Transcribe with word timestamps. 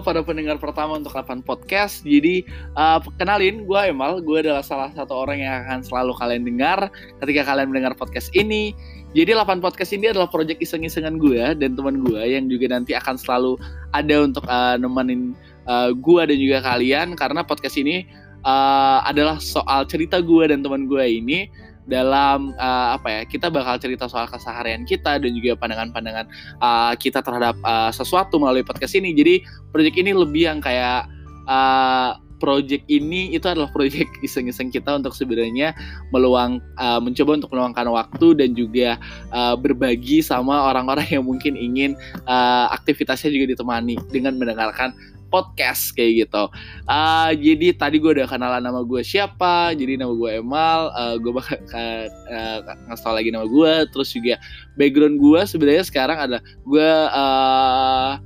Para 0.00 0.20
pendengar 0.20 0.60
pertama 0.60 0.96
untuk 1.00 1.14
8 1.14 1.40
podcast. 1.44 2.04
Jadi 2.04 2.44
uh, 2.76 3.00
kenalin 3.16 3.64
gue 3.64 3.80
Emal, 3.88 4.20
gue 4.20 4.44
adalah 4.44 4.60
salah 4.60 4.92
satu 4.92 5.12
orang 5.12 5.40
yang 5.40 5.54
akan 5.64 5.80
selalu 5.84 6.12
kalian 6.18 6.42
dengar 6.44 6.92
ketika 7.24 7.42
kalian 7.48 7.72
mendengar 7.72 7.96
podcast 7.96 8.28
ini. 8.36 8.76
Jadi 9.16 9.32
8 9.32 9.64
podcast 9.64 9.96
ini 9.96 10.12
adalah 10.12 10.28
project 10.28 10.60
iseng-isengan 10.60 11.16
gue 11.16 11.40
dan 11.56 11.72
teman 11.72 12.04
gue 12.04 12.20
yang 12.20 12.52
juga 12.52 12.68
nanti 12.68 12.92
akan 12.92 13.16
selalu 13.16 13.56
ada 13.96 14.16
untuk 14.20 14.44
uh, 14.44 14.76
nemenin 14.76 15.32
uh, 15.64 15.96
gue 15.96 16.22
dan 16.28 16.36
juga 16.36 16.58
kalian 16.60 17.16
karena 17.16 17.40
podcast 17.40 17.80
ini 17.80 18.04
uh, 18.44 19.00
adalah 19.08 19.40
soal 19.40 19.88
cerita 19.88 20.20
gue 20.20 20.44
dan 20.52 20.60
teman 20.60 20.84
gue 20.84 21.00
ini 21.00 21.48
dalam 21.86 22.52
uh, 22.58 22.98
apa 22.98 23.08
ya 23.08 23.20
kita 23.26 23.46
bakal 23.50 23.78
cerita 23.78 24.10
soal 24.10 24.26
keseharian 24.26 24.82
kita 24.82 25.22
dan 25.22 25.30
juga 25.34 25.54
pandangan-pandangan 25.58 26.26
uh, 26.58 26.92
kita 26.98 27.22
terhadap 27.22 27.54
uh, 27.62 27.90
sesuatu 27.94 28.36
melalui 28.42 28.66
podcast 28.66 28.98
ini. 28.98 29.14
Jadi 29.14 29.46
project 29.70 29.96
ini 29.96 30.10
lebih 30.12 30.50
yang 30.50 30.58
kayak 30.58 31.06
uh, 31.46 32.18
project 32.36 32.84
ini 32.86 33.32
itu 33.32 33.48
adalah 33.48 33.72
project 33.72 34.08
iseng-iseng 34.26 34.68
kita 34.68 34.96
untuk 34.96 35.16
sebenarnya 35.16 35.72
meluang 36.12 36.60
uh, 36.76 37.00
mencoba 37.00 37.40
untuk 37.42 37.50
meluangkan 37.52 37.88
waktu 37.88 38.26
dan 38.36 38.50
juga 38.52 39.00
uh, 39.32 39.56
berbagi 39.56 40.20
sama 40.20 40.68
orang-orang 40.68 41.08
yang 41.08 41.24
mungkin 41.24 41.56
ingin 41.56 41.96
uh, 42.28 42.68
aktivitasnya 42.72 43.32
juga 43.32 43.56
ditemani 43.56 43.96
dengan 44.12 44.36
mendengarkan 44.36 44.92
podcast 45.36 45.92
kayak 45.92 46.24
gitu. 46.24 46.48
Uh, 46.88 47.30
jadi 47.36 47.76
tadi 47.76 48.00
gue 48.00 48.16
udah 48.16 48.24
kenalan 48.24 48.64
nama 48.64 48.80
gue 48.80 49.04
siapa, 49.04 49.76
jadi 49.76 50.00
nama 50.00 50.16
gue 50.16 50.40
Emal, 50.40 50.88
uh, 50.96 51.20
gue 51.20 51.32
bakal 51.36 51.60
uh, 51.76 53.12
lagi 53.12 53.28
nama 53.28 53.44
gue, 53.44 53.72
terus 53.92 54.16
juga 54.16 54.40
background 54.80 55.20
gue 55.20 55.40
sebenarnya 55.44 55.84
sekarang 55.84 56.16
ada 56.16 56.38
gue 56.64 56.90
uh, 57.12 58.16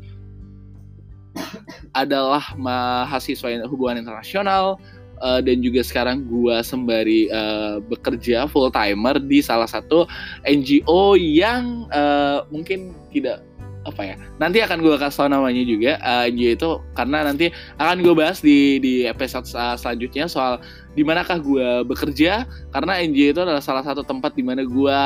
adalah 1.94 2.54
mahasiswa 2.54 3.50
hubungan 3.66 4.02
internasional 4.06 4.78
uh, 5.22 5.40
dan 5.40 5.60
juga 5.60 5.84
sekarang 5.84 6.26
gue 6.26 6.56
sembari 6.64 7.30
uh, 7.30 7.78
bekerja 7.86 8.48
full 8.50 8.72
timer 8.72 9.20
di 9.20 9.44
salah 9.44 9.68
satu 9.68 10.08
NGO 10.48 11.14
yang 11.16 11.86
uh, 11.92 12.44
mungkin 12.50 12.96
tidak 13.12 13.44
apa 13.88 14.02
ya 14.04 14.14
nanti 14.36 14.60
akan 14.60 14.84
gue 14.84 14.92
kasih 15.00 15.24
tau 15.24 15.28
namanya 15.32 15.64
juga 15.64 15.96
uh, 16.04 16.28
NGO 16.28 16.52
itu 16.52 16.70
karena 16.92 17.24
nanti 17.24 17.48
akan 17.80 18.04
gue 18.04 18.12
bahas 18.12 18.44
di 18.44 18.76
di 18.76 19.08
episode 19.08 19.48
selanjutnya 19.80 20.28
soal 20.28 20.60
di 20.92 21.00
manakah 21.00 21.40
gue 21.40 21.88
bekerja 21.88 22.44
karena 22.76 23.00
NGO 23.00 23.32
itu 23.32 23.40
adalah 23.40 23.64
salah 23.64 23.80
satu 23.80 24.04
tempat 24.04 24.36
di 24.36 24.44
mana 24.44 24.68
gue 24.68 24.98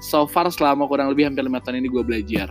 so 0.00 0.24
far 0.24 0.48
selama 0.48 0.88
kurang 0.88 1.12
lebih 1.12 1.28
hampir 1.28 1.44
lima 1.44 1.60
tahun 1.60 1.84
ini 1.84 1.88
gue 1.92 2.02
belajar. 2.04 2.48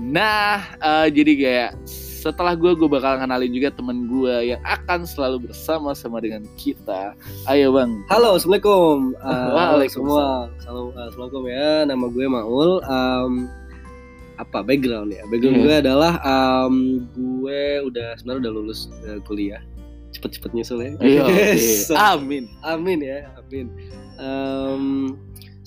Nah 0.00 0.64
uh, 0.80 1.08
jadi 1.12 1.32
kayak 1.36 1.70
setelah 2.18 2.58
gue 2.58 2.74
gue 2.74 2.88
bakal 2.90 3.20
kenalin 3.20 3.52
juga 3.52 3.70
temen 3.70 4.10
gue 4.10 4.52
yang 4.54 4.62
akan 4.66 5.04
selalu 5.04 5.50
bersama 5.50 5.92
sama 5.92 6.24
dengan 6.24 6.42
kita. 6.56 7.12
Ayo 7.46 7.70
bang. 7.76 8.00
Halo 8.10 8.40
assalamualaikum. 8.40 9.12
Uh, 9.22 9.48
Waalaikumsalam. 9.54 10.50
semua. 10.58 11.04
Assalamualaikum 11.04 11.42
ya. 11.46 11.70
Nama 11.86 12.06
gue 12.10 12.26
Maul. 12.26 12.70
Um, 12.88 13.32
apa 14.38 14.62
background 14.62 15.10
ya? 15.12 15.22
Background 15.26 15.58
hmm. 15.60 15.64
gue 15.66 15.74
adalah 15.82 16.12
um, 16.22 17.04
gue 17.12 17.82
udah 17.84 18.16
sebenarnya 18.18 18.48
udah 18.48 18.52
lulus 18.54 18.88
uh, 19.06 19.18
kuliah. 19.26 19.60
Cepet-cepet 20.14 20.50
nyusul 20.56 20.78
ya. 20.80 20.92
Iya, 21.02 21.22
iya. 21.28 21.94
amin. 22.16 22.48
amin 22.64 22.98
ya 23.02 23.18
amin. 23.36 23.66
Um, 24.18 25.14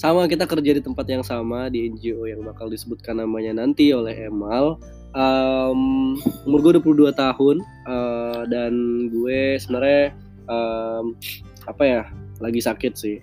sama 0.01 0.25
kita 0.25 0.49
kerja 0.49 0.71
di 0.79 0.81
tempat 0.81 1.05
yang 1.05 1.21
sama 1.21 1.69
di 1.69 1.85
NGO 1.85 2.25
yang 2.25 2.41
bakal 2.41 2.71
disebutkan 2.73 3.21
namanya 3.21 3.61
nanti 3.61 3.93
oleh 3.93 4.31
Emal. 4.31 4.81
Um, 5.11 6.15
umur 6.47 6.71
gue 6.71 6.79
22 6.79 7.11
tahun 7.13 7.59
uh, 7.85 8.47
dan 8.47 8.73
gue 9.11 9.59
sebenarnya 9.59 10.15
um, 10.47 11.19
apa 11.67 11.83
ya 11.83 12.01
lagi 12.39 12.63
sakit 12.63 12.95
sih 12.95 13.19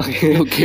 Oke. 0.00 0.36
Oke. 0.42 0.64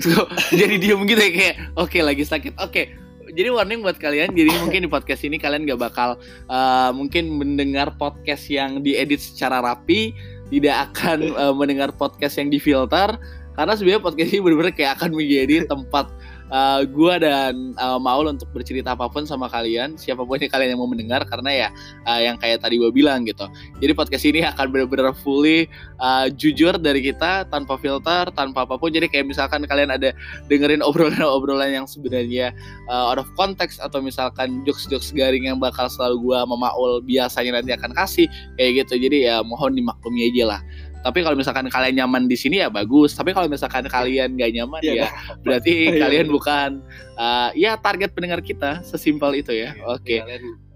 Jadi 0.60 0.74
dia 0.78 0.94
mungkin 0.94 1.18
kayak 1.18 1.74
oke 1.74 1.90
okay, 1.90 2.02
lagi 2.06 2.22
sakit. 2.22 2.54
Oke. 2.60 2.70
Okay. 2.70 2.86
Jadi 3.30 3.46
warning 3.46 3.86
buat 3.86 3.94
kalian. 3.98 4.34
Jadi 4.34 4.50
mungkin 4.58 4.86
di 4.86 4.90
podcast 4.90 5.22
ini 5.22 5.38
kalian 5.38 5.62
gak 5.62 5.78
bakal 5.78 6.18
uh, 6.50 6.90
mungkin 6.90 7.30
mendengar 7.38 7.94
podcast 7.94 8.50
yang 8.50 8.82
diedit 8.82 9.22
secara 9.22 9.62
rapi, 9.62 10.10
tidak 10.50 10.90
akan 10.90 11.38
uh, 11.38 11.54
mendengar 11.58 11.94
podcast 11.94 12.42
yang 12.42 12.50
difilter 12.50 13.14
karena 13.54 13.76
sebenarnya 13.76 14.02
podcast 14.02 14.30
ini 14.32 14.40
benar-benar 14.40 14.74
kayak 14.74 14.92
akan 14.98 15.10
menjadi 15.14 15.68
tempat 15.68 16.06
uh, 16.50 16.82
eh, 16.82 16.90
gue 16.90 17.14
dan 17.22 17.72
uh, 17.78 17.98
Maul 17.98 18.28
untuk 18.30 18.50
bercerita 18.50 18.92
apa 18.92 19.06
pun 19.08 19.24
sama 19.24 19.46
kalian, 19.46 19.94
siapa 19.96 20.26
pun 20.26 20.36
yang 20.36 20.52
kalian 20.52 20.76
yang 20.76 20.80
mau 20.82 20.90
mendengar 20.90 21.22
karena 21.26 21.50
ya 21.50 21.68
uh, 22.04 22.20
yang 22.20 22.36
kayak 22.36 22.60
tadi 22.60 22.76
gue 22.76 22.90
bilang 22.90 23.24
gitu. 23.24 23.46
Jadi 23.78 23.92
podcast 23.94 24.24
ini 24.26 24.42
akan 24.44 24.66
benar-benar 24.68 25.14
fully 25.22 25.70
uh, 26.02 26.26
jujur 26.28 26.76
dari 26.76 27.00
kita 27.00 27.46
tanpa 27.48 27.78
filter, 27.78 28.28
tanpa 28.34 28.66
apa 28.66 28.76
pun. 28.76 28.90
Jadi 28.90 29.06
kayak 29.08 29.30
misalkan 29.30 29.64
kalian 29.64 29.94
ada 29.94 30.12
dengerin 30.50 30.82
obrolan-obrolan 30.86 31.70
yang 31.72 31.86
sebenarnya 31.86 32.52
uh, 32.90 33.14
out 33.14 33.22
of 33.22 33.28
context 33.38 33.78
atau 33.80 34.02
misalkan 34.02 34.60
jokes-jokes 34.66 35.14
garing 35.14 35.48
yang 35.48 35.58
bakal 35.62 35.86
selalu 35.88 36.30
gue 36.30 36.36
sama 36.36 36.56
Maul 36.58 37.00
biasanya 37.06 37.62
nanti 37.62 37.72
akan 37.72 37.94
kasih 37.94 38.26
kayak 38.58 38.84
gitu. 38.84 39.00
Jadi 39.08 39.30
ya 39.30 39.40
mohon 39.46 39.78
dimaklumi 39.78 40.28
aja 40.28 40.58
lah 40.58 40.62
tapi 41.00 41.24
kalau 41.24 41.36
misalkan 41.36 41.66
kalian 41.72 42.04
nyaman 42.04 42.28
di 42.28 42.36
sini 42.36 42.60
ya 42.60 42.68
bagus 42.68 43.16
tapi 43.16 43.32
kalau 43.32 43.48
misalkan 43.48 43.84
kalian 43.88 44.36
gak 44.36 44.52
nyaman 44.52 44.80
ya, 44.84 45.04
ya 45.04 45.06
berarti 45.44 45.96
kalian 45.96 46.26
bukan 46.28 46.70
uh, 47.16 47.50
ya 47.56 47.76
target 47.80 48.12
pendengar 48.12 48.40
kita 48.44 48.84
sesimpel 48.84 49.32
itu 49.36 49.52
ya 49.52 49.72
iya, 49.76 49.84
oke 49.88 50.04
okay. 50.04 50.20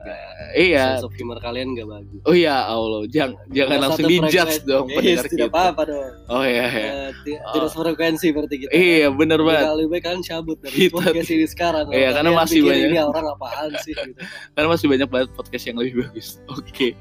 Uh, 0.04 0.52
iya. 0.52 1.00
Sense 1.00 1.16
humor 1.16 1.40
kalian 1.40 1.72
gak 1.72 1.88
bagus. 1.88 2.20
Oh 2.28 2.36
iya, 2.36 2.68
Allah, 2.68 3.08
jangan 3.08 3.40
jangan 3.48 3.76
langsung 3.88 4.04
dijudge 4.04 4.60
dong 4.68 4.86
yes, 4.92 4.96
pendengar 5.00 5.24
tidak 5.24 5.48
kita. 5.48 5.48
apa-apa 5.48 5.82
dong. 5.88 6.12
Oh 6.28 6.44
iya, 6.44 6.66
iya. 6.68 6.88
Uh, 6.92 7.10
tidak 7.24 7.40
oh. 7.48 7.72
frekuensi 7.72 8.26
berarti 8.36 8.56
kita. 8.60 8.70
Iya, 8.76 9.08
bener 9.16 9.40
banget. 9.40 9.64
Lebih 9.80 9.90
baik 9.96 10.02
kalian 10.04 10.20
cabut 10.20 10.58
dari 10.60 10.76
kita, 10.76 10.92
podcast 10.92 11.30
ini 11.32 11.46
sekarang. 11.48 11.84
Iya, 11.88 12.08
karena 12.20 12.30
masih 12.36 12.60
banyak. 12.68 12.88
Ini 12.92 12.98
orang 13.00 13.26
apaan 13.32 13.70
sih 13.80 13.92
gitu. 13.96 14.20
karena 14.52 14.68
masih 14.68 14.86
banyak 14.92 15.08
banget 15.08 15.28
podcast 15.32 15.64
yang 15.64 15.76
lebih 15.80 15.94
bagus. 16.04 16.28
Oke. 16.52 16.68
Okay. 16.68 16.92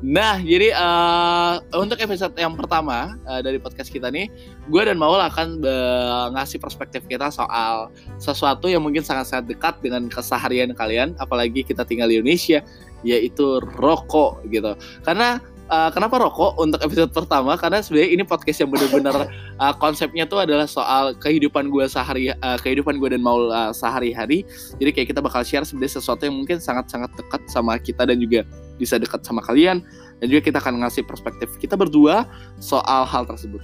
Nah, 0.00 0.40
jadi 0.40 0.72
uh, 0.72 1.60
untuk 1.76 2.00
episode 2.00 2.32
yang 2.40 2.56
pertama 2.56 3.20
uh, 3.28 3.44
dari 3.44 3.60
podcast 3.60 3.92
kita 3.92 4.08
nih, 4.08 4.32
gue 4.72 4.82
dan 4.82 4.96
Maul 4.96 5.20
akan 5.20 5.60
uh, 5.60 6.32
ngasih 6.32 6.56
perspektif 6.56 7.04
kita 7.04 7.28
soal 7.28 7.92
sesuatu 8.16 8.72
yang 8.72 8.80
mungkin 8.80 9.04
sangat-sangat 9.04 9.52
dekat 9.52 9.74
dengan 9.84 10.08
keseharian 10.08 10.72
kalian, 10.72 11.12
apalagi 11.20 11.60
kita 11.60 11.84
tinggal 11.84 12.08
di 12.08 12.16
Indonesia, 12.16 12.64
yaitu 13.04 13.60
rokok 13.76 14.40
gitu. 14.48 14.72
Karena 15.04 15.36
uh, 15.70 15.90
kenapa 15.94 16.18
rokok 16.18 16.58
untuk 16.58 16.82
episode 16.82 17.14
pertama 17.14 17.54
karena 17.54 17.80
sebenarnya 17.80 18.10
ini 18.16 18.24
podcast 18.26 18.58
yang 18.60 18.70
benar-benar 18.74 19.30
uh, 19.62 19.74
konsepnya 19.82 20.26
tuh 20.26 20.42
adalah 20.42 20.66
soal 20.66 21.14
kehidupan 21.16 21.70
gue 21.70 21.86
sehari 21.86 22.34
uh, 22.34 22.58
kehidupan 22.58 22.98
gue 22.98 23.14
dan 23.14 23.22
Maul 23.22 23.48
uh, 23.48 23.70
sehari-hari 23.70 24.42
jadi 24.82 24.90
kayak 24.90 25.08
kita 25.14 25.20
bakal 25.22 25.46
share 25.46 25.64
sebenarnya 25.64 26.02
sesuatu 26.02 26.26
yang 26.26 26.36
mungkin 26.36 26.58
sangat-sangat 26.58 27.14
dekat 27.14 27.40
sama 27.48 27.78
kita 27.78 28.04
dan 28.04 28.18
juga 28.18 28.44
bisa 28.80 28.96
dekat 28.96 29.20
sama 29.20 29.44
kalian 29.44 29.84
dan 30.18 30.26
juga 30.32 30.48
kita 30.48 30.58
akan 30.64 30.80
ngasih 30.80 31.04
perspektif 31.04 31.52
kita 31.60 31.76
berdua 31.76 32.24
soal 32.56 33.04
hal 33.04 33.28
tersebut. 33.28 33.60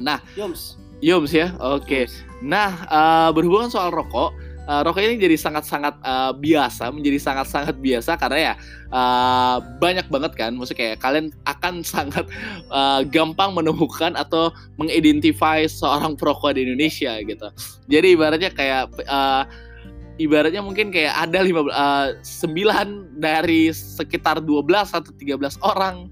Nah, 0.00 0.18
Yoms. 0.34 0.80
Yoms 1.04 1.30
ya. 1.36 1.52
Oke. 1.60 1.84
Okay. 1.84 2.04
Nah, 2.40 2.88
uh, 2.88 3.30
berhubungan 3.30 3.68
soal 3.68 3.92
rokok, 3.92 4.32
uh, 4.68 4.80
rokok 4.84 5.00
ini 5.04 5.20
jadi 5.20 5.36
sangat-sangat 5.36 5.94
uh, 6.00 6.32
biasa, 6.32 6.90
menjadi 6.92 7.18
sangat-sangat 7.20 7.76
biasa 7.80 8.16
karena 8.16 8.38
ya 8.40 8.54
uh, 8.92 9.56
banyak 9.80 10.06
banget 10.08 10.32
kan, 10.36 10.56
maksudnya 10.56 10.80
kayak 10.80 10.96
kalian 11.00 11.26
akan 11.44 11.84
sangat 11.94 12.24
uh, 12.72 13.04
gampang 13.06 13.52
menemukan 13.52 14.16
atau 14.16 14.52
mengidentify 14.80 15.68
seorang 15.68 16.16
perokok 16.16 16.56
di 16.56 16.64
Indonesia 16.66 17.16
gitu. 17.20 17.48
Jadi 17.88 18.06
ibaratnya 18.16 18.50
kayak 18.52 18.92
uh, 19.08 19.44
ibaratnya 20.18 20.62
mungkin 20.62 20.94
kayak 20.94 21.14
ada 21.14 21.42
lima 21.42 21.66
uh, 21.70 22.14
9 22.22 23.18
dari 23.18 23.70
sekitar 23.74 24.38
12 24.42 24.64
atau 24.70 25.10
13 25.10 25.58
orang 25.62 26.10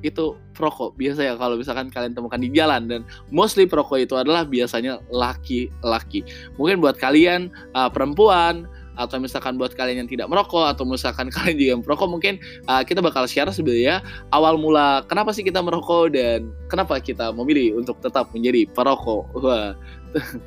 itu 0.00 0.32
perokok 0.56 0.96
biasa 0.96 1.20
ya 1.20 1.34
kalau 1.36 1.60
misalkan 1.60 1.92
kalian 1.92 2.16
temukan 2.16 2.40
di 2.40 2.48
jalan. 2.52 2.88
Dan 2.88 3.00
mostly 3.28 3.68
perokok 3.68 4.00
itu 4.00 4.14
adalah 4.16 4.48
biasanya 4.48 5.00
laki-laki. 5.12 6.24
Mungkin 6.56 6.80
buat 6.80 6.96
kalian 6.96 7.52
uh, 7.76 7.92
perempuan 7.92 8.64
atau 9.00 9.16
misalkan 9.16 9.56
buat 9.56 9.72
kalian 9.72 10.04
yang 10.04 10.10
tidak 10.10 10.28
merokok 10.28 10.76
atau 10.76 10.84
misalkan 10.84 11.28
kalian 11.34 11.56
juga 11.56 11.70
yang 11.76 11.82
merokok 11.84 12.08
mungkin 12.10 12.34
uh, 12.68 12.84
kita 12.84 13.00
bakal 13.00 13.24
share 13.24 13.48
sebenarnya 13.48 14.04
awal 14.28 14.60
mula 14.60 15.04
kenapa 15.08 15.32
sih 15.32 15.40
kita 15.40 15.64
merokok 15.64 16.12
dan 16.12 16.52
kenapa 16.68 17.00
kita 17.00 17.32
memilih 17.32 17.80
untuk 17.80 17.96
tetap 18.00 18.28
menjadi 18.32 18.68
perokok. 18.72 19.24
Wah. 19.40 19.76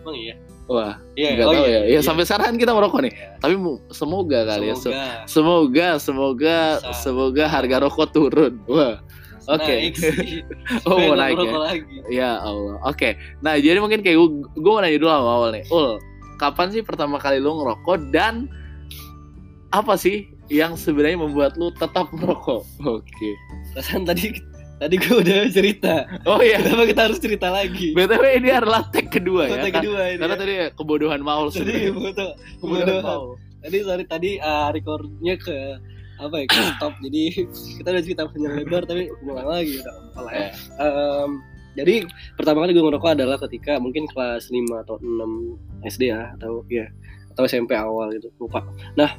Emang 0.04 0.18
iya 0.18 0.36
Wah, 0.72 0.96
iya, 1.20 1.44
oh 1.44 1.52
tahu 1.52 1.68
iya, 1.68 1.68
ya. 1.68 1.82
Ya 1.84 1.90
iya. 1.92 2.00
sampai 2.00 2.24
sekarang 2.24 2.56
kita 2.56 2.72
merokok 2.72 3.04
nih. 3.04 3.12
Iya. 3.12 3.36
Tapi 3.44 3.56
semoga 3.92 4.40
kali 4.48 4.72
ya. 4.72 4.76
semoga. 4.80 4.96
ya. 4.96 5.12
Semoga, 5.28 5.88
semoga, 6.00 6.60
Bisa. 6.80 6.94
semoga 7.04 7.44
harga 7.52 7.78
rokok 7.84 8.08
turun. 8.16 8.54
Wah. 8.72 9.04
Oke. 9.52 9.76
Okay. 9.94 10.88
oh 10.88 10.96
mau 10.96 11.20
naik 11.20 11.36
ya. 11.36 11.52
Lagi. 11.60 11.98
Ya 12.08 12.32
Allah. 12.40 12.80
Oke. 12.88 12.96
Okay. 12.96 13.12
Nah 13.44 13.60
jadi 13.60 13.84
mungkin 13.84 14.00
kayak 14.00 14.16
gue, 14.16 14.30
gue 14.56 14.72
mau 14.72 14.80
nanya 14.80 14.96
dulu 14.96 15.12
awal 15.12 15.52
nih. 15.52 15.68
Ul, 15.68 16.00
kapan 16.40 16.72
sih 16.72 16.80
pertama 16.80 17.20
kali 17.20 17.44
lo 17.44 17.60
ngerokok 17.60 18.16
dan 18.16 18.48
apa 19.76 20.00
sih 20.00 20.32
yang 20.48 20.80
sebenarnya 20.80 21.20
membuat 21.20 21.60
lu 21.60 21.76
tetap 21.76 22.08
merokok? 22.16 22.64
Oke. 22.88 23.30
Perasaan 23.76 24.08
tadi 24.08 24.32
tadi 24.84 24.96
gue 25.00 25.16
udah 25.24 25.40
cerita. 25.48 25.94
Oh 26.28 26.44
iya. 26.44 26.60
Kenapa 26.60 26.84
kita 26.84 27.02
harus 27.08 27.20
cerita 27.24 27.48
lagi? 27.48 27.96
BTW 27.96 28.24
ini 28.44 28.50
adalah 28.52 28.84
tag 28.92 29.08
kedua 29.08 29.48
ya. 29.48 29.56
Kata 29.56 29.68
kan? 29.72 29.80
kedua 29.80 30.02
ini. 30.12 30.20
Karena 30.20 30.36
tadi 30.36 30.54
kebodohan 30.76 31.22
Maul 31.24 31.48
tadi 31.50 31.72
sebenarnya. 31.72 31.92
foto 31.96 32.28
Kebodohan. 32.60 33.04
Maul. 33.04 33.32
Tadi 33.64 33.78
sorry 33.88 34.04
tadi 34.04 34.32
uh, 34.44 34.70
recordnya 34.76 35.36
ke 35.40 35.58
apa 36.14 36.36
ya 36.40 36.46
ke 36.46 36.62
stop 36.78 36.94
jadi 37.02 37.24
kita 37.82 37.88
udah 37.90 38.04
cerita 38.06 38.22
panjang 38.30 38.54
lebar 38.62 38.86
tapi 38.86 39.10
ngulang 39.26 39.50
lagi 39.50 39.82
udah 39.82 39.96
lah 40.22 40.34
ya. 40.36 40.50
Eh, 40.54 41.28
jadi 41.74 41.96
pertama 42.38 42.64
kali 42.64 42.78
gue 42.78 42.86
ngerokok 42.86 43.12
adalah 43.18 43.38
ketika 43.50 43.82
mungkin 43.82 44.06
kelas 44.14 44.54
5 44.54 44.84
atau 44.86 45.02
6 45.02 45.90
SD 45.90 46.14
ya 46.14 46.30
atau 46.38 46.62
ya 46.70 46.86
atau 47.34 47.44
SMP 47.50 47.74
awal 47.74 48.14
gitu 48.14 48.30
lupa. 48.38 48.62
Nah 48.94 49.18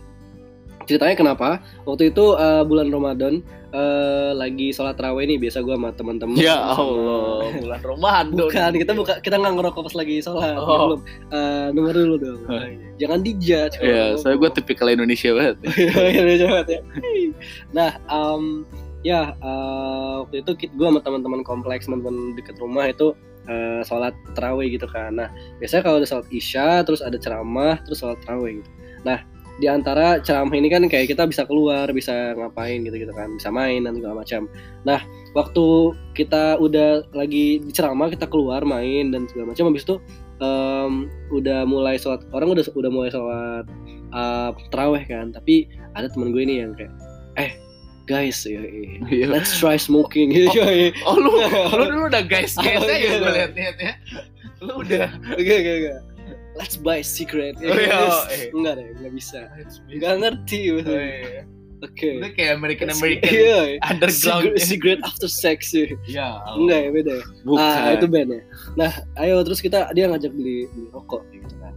ceritanya 0.84 1.14
kenapa 1.14 1.48
waktu 1.82 2.08
itu 2.08 2.24
eh, 2.34 2.62
bulan 2.62 2.88
Ramadan 2.88 3.40
eh, 3.70 4.30
lagi 4.32 4.70
sholat 4.70 4.94
raweh 4.94 5.24
nih 5.24 5.38
biasa 5.38 5.60
gue 5.60 5.72
sama 5.72 5.90
teman-teman 5.90 6.36
Ya 6.36 6.54
sama- 6.70 6.78
Allah, 6.78 7.40
bulan 7.62 7.80
Ramadan. 7.82 8.26
bukan 8.32 8.72
kita 8.74 8.92
buka 8.92 9.12
kita 9.18 9.34
nggak 9.34 9.54
ngerokok 9.54 9.82
pas 9.82 9.96
lagi 9.96 10.16
sholat 10.18 10.54
Oh. 10.56 10.94
belum 10.94 11.00
Eh, 11.28 11.66
denger 11.72 11.94
dulu 11.96 12.14
dong 12.16 12.40
Oh, 12.46 12.64
jangan 12.94 13.18
dijudge 13.20 13.74
ngomong. 13.76 14.16
saya 14.16 14.34
gue 14.34 14.50
tipikal 14.52 14.86
Indonesia 14.88 15.30
banget. 15.30 15.56
Iya, 16.06 16.22
lucu 16.22 16.44
banget 16.46 16.68
ya. 16.68 16.80
Nah, 17.70 17.90
em, 18.06 18.42
ya 19.02 19.20
eh, 19.34 20.12
waktu 20.20 20.36
itu 20.40 20.50
gue 20.68 20.86
sama 20.86 21.00
teman-teman 21.00 21.42
kompleks, 21.42 21.84
teman-teman 21.84 22.32
deket 22.34 22.56
rumah 22.56 22.86
itu 22.86 23.12
eh, 23.44 23.82
sholat 23.82 24.14
terawih 24.32 24.70
gitu 24.70 24.86
kan. 24.86 25.12
Nah, 25.14 25.28
biasanya 25.58 25.82
kalau 25.82 25.96
ada 25.98 26.06
sholat 26.06 26.24
isya, 26.30 26.80
terus 26.80 27.00
ada 27.00 27.16
ceramah, 27.16 27.76
terus 27.82 27.98
sholat 27.98 28.16
terawih 28.22 28.62
gitu. 28.62 28.70
Nah, 29.02 29.20
di 29.62 29.70
antara 29.70 30.18
ceramah 30.18 30.54
ini 30.58 30.66
kan 30.66 30.82
kayak 30.90 31.10
kita 31.14 31.24
bisa 31.30 31.46
keluar, 31.46 31.86
bisa 31.94 32.34
ngapain 32.34 32.82
gitu 32.82 32.98
gitu 32.98 33.12
kan, 33.14 33.30
bisa 33.38 33.54
main 33.54 33.86
dan 33.86 33.94
segala 33.98 34.26
macam. 34.26 34.50
Nah, 34.82 35.00
waktu 35.32 35.64
kita 36.18 36.58
udah 36.58 37.06
lagi 37.14 37.62
di 37.62 37.70
ceramah, 37.70 38.10
kita 38.10 38.26
keluar 38.26 38.66
main 38.66 39.14
dan 39.14 39.30
segala 39.30 39.54
macam. 39.54 39.70
Habis 39.70 39.86
itu 39.86 39.96
em, 40.42 41.06
udah 41.30 41.62
mulai 41.64 41.94
sholat, 41.96 42.26
orang 42.34 42.50
udah 42.50 42.64
udah 42.74 42.90
mulai 42.90 43.10
sholat 43.14 43.64
uh, 44.14 44.50
terawih 44.70 45.02
kan 45.06 45.30
tapi 45.34 45.66
ada 45.94 46.06
temen 46.10 46.30
gue 46.34 46.42
ini 46.42 46.62
yang 46.62 46.74
kayak 46.74 46.90
eh 47.38 47.50
guys 48.06 48.42
ya, 48.46 48.62
ya, 48.62 48.98
Iya. 49.10 49.26
let's 49.30 49.54
try 49.58 49.74
smoking 49.78 50.30
gitu 50.30 50.50
coy 50.58 50.90
Oh 51.06 51.18
lu, 51.18 51.30
lu 51.78 51.84
dulu 51.90 52.04
udah 52.10 52.22
guys 52.26 52.54
guys 52.58 52.82
Oh, 52.82 52.90
iya. 52.90 53.18
gue 53.18 53.30
liat-liat 53.32 53.76
ya. 53.78 53.92
Lu 54.62 54.80
udah. 54.82 55.08
oke 55.34 55.54
oke 55.54 55.72
oke 55.78 56.13
let's 56.54 56.76
buy 56.76 57.00
secret 57.00 57.54
Oh, 57.58 57.70
iya, 57.70 57.94
oh, 58.00 58.22
iya. 58.28 58.46
enggak 58.56 58.72
deh 58.76 58.86
nggak 58.96 59.12
bisa 59.12 59.38
nggak 59.88 60.14
ngerti 60.18 60.60
Oh, 60.70 60.78
iya. 60.80 61.42
oke 61.80 62.08
Lu 62.16 62.26
kayak 62.30 62.52
American 62.54 62.88
American 62.90 63.30
iya 63.36 63.60
underground. 63.82 64.14
Cigarette, 64.14 64.62
cigarette 64.62 65.02
after 65.02 65.26
sex 65.26 65.58
ya 65.70 65.86
Ya, 66.06 66.28
enggak 66.54 66.78
ya 66.80 66.90
beda 66.92 67.12
ya 67.14 67.24
Bukan. 67.42 67.60
ah 67.60 67.92
itu 67.92 68.06
band 68.06 68.30
ya 68.30 68.42
nah 68.74 68.90
ayo 69.18 69.42
terus 69.42 69.58
kita 69.58 69.90
dia 69.90 70.06
ngajak 70.06 70.30
beli 70.30 70.64
beli 70.68 70.88
rokok 70.90 71.22
gitu 71.28 71.54
kan 71.58 71.74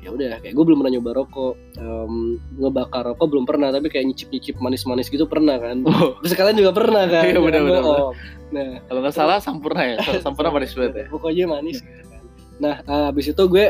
ya 0.00 0.08
udah 0.08 0.40
kayak 0.40 0.52
gue 0.52 0.64
belum 0.64 0.80
pernah 0.80 0.92
nyoba 0.92 1.10
rokok 1.14 1.54
Em, 1.76 2.14
ngebakar 2.56 3.04
rokok 3.06 3.26
belum 3.26 3.44
pernah 3.44 3.68
tapi 3.68 3.88
kayak 3.88 4.04
nyicip 4.06 4.28
nyicip 4.28 4.56
manis 4.58 4.82
manis 4.82 5.06
gitu 5.06 5.24
pernah 5.24 5.56
kan 5.56 5.84
Oh, 5.84 6.16
Terus 6.20 6.32
kalian 6.34 6.56
juga 6.56 6.72
pernah 6.72 7.04
kan? 7.04 7.24
Iya, 7.26 7.36
Jangan 7.36 7.44
benar-benar. 7.44 7.82
bohong. 7.84 8.14
Nah, 8.50 8.68
kalau 8.82 9.00
nggak 9.00 9.14
salah 9.14 9.38
sampurna 9.38 9.82
ya. 9.86 9.96
Sampurna 10.18 10.50
manis 10.50 10.72
banget 10.72 10.94
ya. 10.96 11.04
pokoknya 11.06 11.44
manis 11.46 11.78
gitu 11.78 12.02
kan. 12.02 12.22
Nah, 12.58 12.74
eh, 12.80 13.04
habis 13.06 13.28
itu 13.28 13.42
gue 13.44 13.66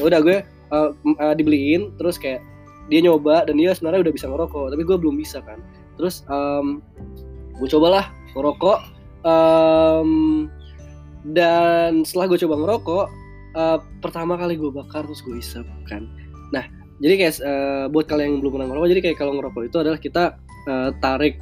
udah 0.00 0.20
gue 0.22 0.38
m- 1.04 1.18
eh, 1.18 1.34
dibeliin 1.34 1.94
terus 1.98 2.16
kayak 2.16 2.40
dia 2.90 3.00
nyoba 3.06 3.46
dan 3.46 3.54
dia 3.54 3.70
sebenarnya 3.70 4.10
udah 4.10 4.14
bisa 4.14 4.26
ngerokok, 4.26 4.66
tapi 4.74 4.82
gue 4.82 4.96
belum 4.98 5.14
bisa 5.14 5.38
kan. 5.46 5.62
Terus 5.94 6.26
em, 6.26 6.82
gue 7.54 7.68
cobalah 7.70 8.10
ngerokok 8.34 8.78
em, 9.22 10.10
dan 11.30 12.02
setelah 12.02 12.34
gue 12.34 12.38
coba 12.42 12.54
ngerokok 12.66 13.06
eh, 13.54 13.78
pertama 14.02 14.34
kali 14.34 14.58
gue 14.58 14.74
bakar 14.74 15.06
terus 15.06 15.22
gue 15.22 15.38
isap 15.38 15.66
kan. 15.86 16.10
Nah, 16.50 16.66
jadi 16.98 17.14
kayak 17.14 17.34
eh, 17.38 17.86
buat 17.94 18.10
kalian 18.10 18.26
yang 18.26 18.38
belum 18.42 18.52
pernah 18.58 18.68
ngerokok, 18.74 18.88
jadi 18.90 19.02
kayak 19.06 19.16
kalau 19.22 19.32
ngerokok 19.38 19.62
itu 19.70 19.76
adalah 19.78 19.98
kita 20.02 20.24
eh, 20.66 20.90
tarik 20.98 21.38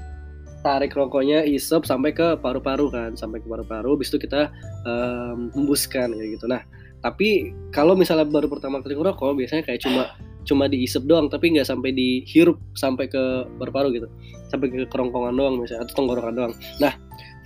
tarik 0.60 0.92
rokoknya 0.92 1.46
isep 1.48 1.86
sampai 1.86 2.10
ke 2.12 2.34
paru-paru 2.42 2.90
kan 2.90 3.14
sampai 3.14 3.38
ke 3.38 3.46
paru-paru 3.46 3.94
habis 3.94 4.10
itu 4.10 4.26
kita 4.26 4.50
em, 4.84 5.54
hembuskan 5.54 6.12
kayak 6.12 6.34
gitu 6.34 6.50
nah 6.50 6.66
tapi 7.04 7.54
kalau 7.70 7.94
misalnya 7.94 8.26
baru 8.26 8.50
pertama 8.50 8.82
kali 8.82 8.98
ngerokok 8.98 9.38
biasanya 9.38 9.62
kayak 9.62 9.80
cuma 9.82 10.10
cuma 10.48 10.64
diisep 10.64 11.04
doang 11.04 11.28
tapi 11.28 11.52
nggak 11.52 11.68
sampai 11.68 11.92
dihirup 11.92 12.56
sampai 12.74 13.06
ke 13.06 13.46
paru-paru 13.60 13.94
gitu. 13.94 14.08
Sampai 14.48 14.72
ke 14.72 14.88
kerongkongan 14.88 15.34
doang 15.36 15.54
misalnya 15.60 15.84
atau 15.84 15.94
tenggorokan 16.04 16.34
doang. 16.34 16.52
Nah 16.80 16.96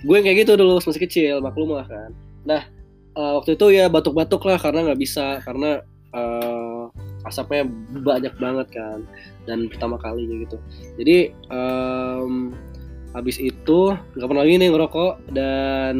gue 0.03 0.17
kayak 0.19 0.47
gitu 0.47 0.55
dulu 0.55 0.79
masih 0.79 1.03
kecil 1.03 1.35
maklum 1.43 1.75
lah 1.75 1.85
kan. 1.85 2.11
Nah 2.47 2.61
eh, 3.13 3.31
waktu 3.37 3.59
itu 3.59 3.65
ya 3.75 3.91
batuk-batuk 3.91 4.41
lah 4.47 4.57
karena 4.57 4.89
nggak 4.89 4.99
bisa 4.99 5.43
karena 5.43 5.83
eh, 6.15 6.83
asapnya 7.27 7.67
banyak 8.03 8.35
banget 8.39 8.67
kan 8.71 8.99
dan 9.47 9.67
pertama 9.71 9.99
kali 9.99 10.27
kayak 10.27 10.39
gitu. 10.47 10.57
Jadi 10.99 11.17
em, 11.51 12.51
habis 13.15 13.37
itu 13.39 13.79
nggak 14.17 14.27
pernah 14.27 14.43
lagi 14.43 14.59
nih 14.59 14.69
ngerokok 14.71 15.13
dan 15.31 15.95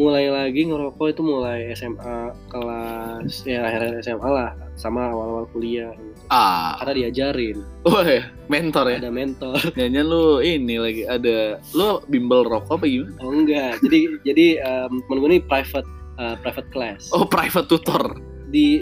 mulai 0.00 0.32
lagi 0.32 0.64
ngerokok 0.64 1.06
itu 1.06 1.20
mulai 1.20 1.68
SMA 1.76 2.18
kelas 2.48 3.44
ya 3.44 3.60
akhir 3.62 4.00
SMA 4.00 4.24
lah 4.24 4.50
sama 4.74 5.12
awal-awal 5.12 5.44
kuliah 5.52 5.92
gitu. 5.92 6.16
Ah, 6.32 6.72
karena 6.80 7.04
diajarin 7.04 7.60
oh 7.84 8.00
ya, 8.00 8.24
mentor 8.48 8.88
ya. 8.88 8.96
ada 8.96 9.12
mentor 9.12 9.60
Nyanyian 9.76 10.06
lu 10.08 10.40
ini 10.40 10.80
lagi 10.80 11.02
ada 11.04 11.60
lu 11.72 12.00
bimbel 12.08 12.42
rokok 12.42 12.80
apa 12.80 12.86
gimana? 12.86 13.12
oh 13.20 13.28
enggak 13.30 13.76
jadi 13.84 13.98
jadi 14.24 14.46
em, 14.64 14.92
temen 15.04 15.18
gue 15.20 15.28
ini 15.28 15.40
private 15.42 15.88
eh, 16.16 16.34
private 16.40 16.68
class 16.70 17.12
Oh, 17.12 17.28
private 17.28 17.68
tutor. 17.68 18.16
di 18.48 18.80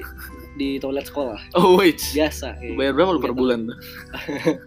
di 0.55 0.79
toilet 0.79 1.05
sekolah 1.05 1.39
Oh, 1.55 1.75
wait. 1.75 1.99
biasa 2.15 2.55
kayak 2.57 2.75
Bayar 2.75 2.93
berapa 2.95 3.11
lu 3.11 3.21
per 3.21 3.35
bulan 3.35 3.67
tuh? 3.67 3.79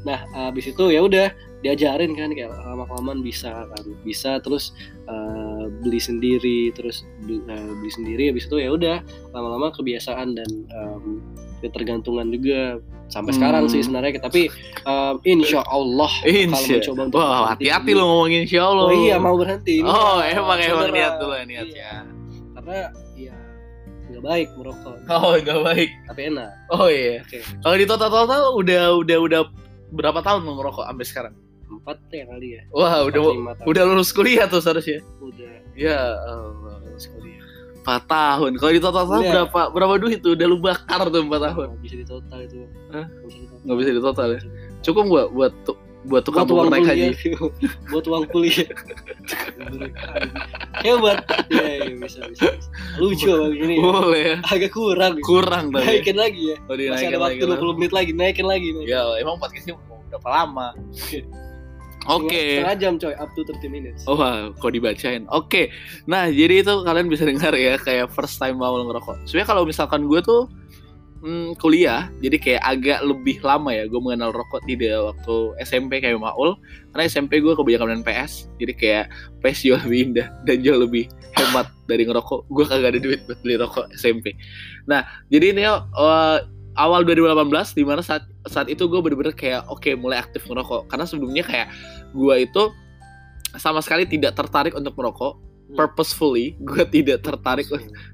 Nah, 0.00 0.16
habis 0.32 0.64
itu 0.64 0.80
ya 0.88 1.04
udah 1.04 1.28
diajarin 1.60 2.16
kan 2.16 2.32
kayak 2.32 2.48
lama 2.56 2.88
kelamaan 2.88 3.20
bisa 3.20 3.52
kan 3.68 3.84
bisa 4.00 4.40
terus 4.40 4.72
beli 5.78 5.96
sendiri 5.96 6.60
terus 6.70 7.02
beli, 7.20 7.40
eh, 7.42 7.70
beli 7.72 7.90
sendiri 7.90 8.24
habis 8.28 8.44
itu 8.44 8.56
ya 8.56 8.70
udah 8.70 8.96
lama-lama 9.30 9.70
kebiasaan 9.70 10.32
dan 10.32 10.50
em, 10.66 11.22
ketergantungan 11.60 12.28
juga 12.28 12.78
sampai 13.06 13.30
Hmm. 13.30 13.38
sekarang 13.38 13.64
sih 13.66 13.80
sebenarnya 13.80 14.20
tapi 14.20 14.48
em, 14.80 15.14
insya 15.36 15.62
Allah 15.64 16.10
kalau 16.10 16.36
Insya. 16.52 16.74
mencoba 16.78 17.02
untuk 17.04 17.20
hati-hati 17.22 17.90
dulu. 17.90 17.98
lu 17.98 18.04
ngomongin 18.06 18.40
insya 18.44 18.60
Allah. 18.62 18.84
oh 18.84 18.92
iya 18.92 19.16
mau 19.16 19.34
berhenti 19.34 19.74
Ini 19.78 19.86
Oh, 19.86 20.16
mah 20.16 20.26
emang 20.26 20.58
emang 20.58 20.78
beneran. 20.84 20.94
niat 20.94 21.14
dulu 21.16 21.32
niatnya. 21.44 21.64
Iya, 21.64 21.92
karena 22.54 22.78
ya 23.14 23.34
nggak 24.06 24.22
baik 24.22 24.48
merokok 24.54 24.96
Oh, 25.06 25.32
enggak 25.34 25.60
baik. 25.60 25.90
tapi 26.04 26.20
enak 26.28 26.50
Oh 26.68 26.86
iya. 26.86 27.20
oke 27.20 27.38
Kalau 27.58 27.76
di 27.76 27.84
total-total 27.84 28.42
udah 28.54 28.82
udah 28.96 29.18
udah 29.20 29.40
berapa 29.90 30.18
tahun 30.20 30.42
lu 30.42 30.54
ngerokok 30.56 30.84
sampai 30.84 31.04
sekarang? 31.04 31.34
Empat 31.72 31.98
ya 32.08 32.24
kali 32.26 32.48
ya 32.50 32.62
Wah, 32.70 33.04
udah 33.04 33.20
Empat, 33.22 33.56
udah 33.62 33.82
lulus 33.84 34.10
kuliah 34.10 34.44
tuh 34.44 34.58
seharusnya. 34.58 34.98
udah 35.18 35.52
Ya 35.72 35.96
Allah, 36.20 36.76
lulus 36.82 37.06
kuliah. 37.06 37.38
4 37.80 38.04
tahun. 38.04 38.50
Kalau 38.54 38.70
di 38.70 38.78
total 38.78 39.04
Iya. 39.08 39.30
berapa 39.40 39.60
berapa 39.70 39.94
duit 39.96 40.20
tuh? 40.20 40.34
Udah 40.34 40.46
lu 40.46 40.58
bakar 40.58 41.00
tuh 41.06 41.22
4 41.22 41.40
tahun. 41.42 41.66
Nggak 41.70 41.82
bisa 41.82 41.94
di 41.96 42.06
total 42.06 42.38
itu 42.40 42.56
Hah? 42.90 43.06
Nggak 43.64 43.76
bisa 43.78 43.88
di 43.88 43.96
total. 43.98 44.12
Total 44.12 44.28
ya? 44.30 44.40
Cukup 44.80 45.04
gak 45.08 45.28
buat 45.30 45.52
tu- 45.62 45.80
buat 46.02 46.22
tukang 46.22 46.44
buat 46.44 46.64
uang 46.64 46.72
naik 46.72 46.86
haji? 46.86 47.12
buat 47.86 48.04
uang 48.06 48.24
kuliah 48.28 48.64
ya 50.80 50.96
buat 50.96 51.20
ya, 51.50 51.60
ya 51.78 51.92
bisa, 51.94 52.24
bisa 52.24 52.42
bisa 52.48 52.70
lucu 52.96 53.28
bang 53.28 53.52
ini 53.54 53.74
ya. 53.76 53.82
Boleh 53.82 54.22
ya. 54.24 54.36
agak 54.46 54.72
kurang 54.72 55.12
ya. 55.14 55.22
Kurang 55.22 55.64
tapi. 55.68 55.84
naikin 55.86 56.16
lagi 56.16 56.42
ya 56.46 56.56
Oh, 56.64 56.74
masih 56.74 57.06
ada 57.06 57.18
waktu 57.20 57.44
lah. 57.44 57.56
20 57.58 57.76
menit 57.76 57.92
lagi 57.92 58.10
naikin 58.12 58.46
lagi 58.46 58.68
nih 58.72 58.84
Ya, 58.88 59.04
emang 59.20 59.36
podcastnya 59.36 59.76
berapa 60.08 60.28
lama? 60.30 60.72
Oke. 62.10 62.60
setengah 62.60 62.76
jam 62.78 62.94
coy 62.98 63.14
up 63.14 63.30
to 63.38 63.46
30 63.46 63.70
minutes 63.70 64.02
Oh, 64.10 64.18
wow, 64.18 64.50
kok 64.50 64.72
dibacain? 64.74 65.24
Oke, 65.30 65.70
nah 66.10 66.26
jadi 66.26 66.66
itu 66.66 66.74
kalian 66.82 67.06
bisa 67.06 67.22
dengar 67.22 67.54
ya 67.54 67.78
kayak 67.78 68.10
first 68.10 68.42
time 68.42 68.58
mau 68.58 68.74
ngerokok. 68.74 69.22
Sebenarnya 69.28 69.48
kalau 69.48 69.62
misalkan 69.62 70.10
gue 70.10 70.20
tuh 70.24 70.50
hmm, 71.22 71.56
kuliah, 71.60 72.08
jadi 72.24 72.36
kayak 72.40 72.62
agak 72.64 72.98
lebih 73.04 73.38
lama 73.44 73.70
ya 73.70 73.84
gue 73.86 74.00
mengenal 74.00 74.32
rokok 74.32 74.64
tidak 74.66 75.14
waktu 75.14 75.36
SMP 75.64 76.00
kayak 76.00 76.18
Maul. 76.18 76.56
Karena 76.92 77.04
SMP 77.06 77.38
gue 77.38 77.52
kebanyakan 77.54 78.00
main 78.00 78.04
PS, 78.04 78.50
jadi 78.58 78.72
kayak 78.74 79.04
PS 79.44 79.58
jauh 79.64 79.80
lebih 79.86 79.98
indah 80.10 80.28
dan 80.48 80.56
jauh 80.64 80.80
lebih 80.80 81.06
hemat 81.36 81.70
dari 81.86 82.02
ngerokok. 82.08 82.48
Gue 82.50 82.64
kagak 82.66 82.96
ada 82.96 83.00
duit 83.00 83.20
buat 83.28 83.38
beli 83.44 83.60
rokok 83.60 83.86
SMP. 83.94 84.34
Nah, 84.88 85.06
jadi 85.30 85.54
ini 85.54 85.62
uh, 85.68 86.38
awal 86.78 87.02
2018 87.04 87.76
di 87.76 87.84
mana 87.84 88.00
saat 88.00 88.24
saat 88.46 88.70
itu 88.72 88.86
gue 88.86 89.00
bener-bener 89.02 89.34
kayak 89.34 89.66
oke 89.68 89.90
mulai 89.98 90.22
aktif 90.22 90.46
ngerokok 90.46 90.88
karena 90.88 91.04
sebelumnya 91.04 91.44
kayak 91.44 91.68
gue 92.12 92.34
itu 92.44 92.62
sama 93.58 93.82
sekali 93.82 94.06
tidak 94.06 94.38
tertarik 94.38 94.74
untuk 94.76 94.94
merokok 94.94 95.50
Hmm. 95.70 95.78
purposefully 95.78 96.58
gue 96.58 96.82
tidak 96.90 97.22
tertarik 97.22 97.62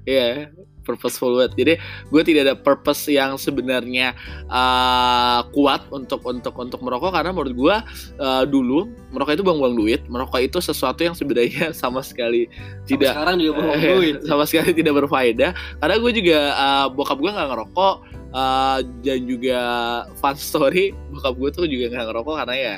ya 0.05 0.53
purposeful 0.87 1.35
banget. 1.35 1.51
Jadi 1.59 1.73
gue 2.07 2.21
tidak 2.23 2.41
ada 2.47 2.55
purpose 2.55 3.11
yang 3.11 3.35
sebenarnya 3.35 4.15
uh, 4.47 5.43
kuat 5.51 5.83
untuk 5.91 6.23
untuk 6.23 6.55
untuk 6.55 6.79
merokok 6.79 7.11
karena 7.11 7.35
menurut 7.35 7.51
gue 7.51 7.75
uh, 8.23 8.47
dulu 8.47 8.87
merokok 9.11 9.35
itu 9.35 9.43
buang-buang 9.43 9.75
duit. 9.75 9.99
Merokok 10.07 10.39
itu 10.39 10.63
sesuatu 10.63 11.03
yang 11.03 11.11
sebenarnya 11.11 11.73
sama 11.81 11.99
sekali 11.99 12.47
Sampai 12.47 12.87
tidak 12.87 13.11
sekarang 13.19 13.35
juga 13.43 13.53
buang 13.59 13.81
duit. 13.99 14.15
sama 14.23 14.43
sekali 14.47 14.71
tidak 14.71 14.93
berfaedah. 15.03 15.51
Karena 15.83 15.95
gue 15.99 16.11
juga 16.15 16.39
uh, 16.55 16.87
bokap 16.87 17.19
gue 17.19 17.31
nggak 17.35 17.49
ngerokok 17.51 17.95
uh, 18.31 18.79
dan 19.03 19.19
juga 19.27 19.59
fun 20.23 20.39
story 20.39 20.95
bokap 21.11 21.35
gue 21.35 21.49
tuh 21.51 21.65
juga 21.67 21.99
nggak 21.99 22.05
ngerokok 22.15 22.35
karena 22.47 22.55
ya 22.55 22.75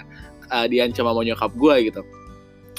uh, 0.51 0.67
diancam 0.67 1.05
sama 1.05 1.21
nyokap 1.23 1.51
gue 1.53 1.75
gitu. 1.93 2.01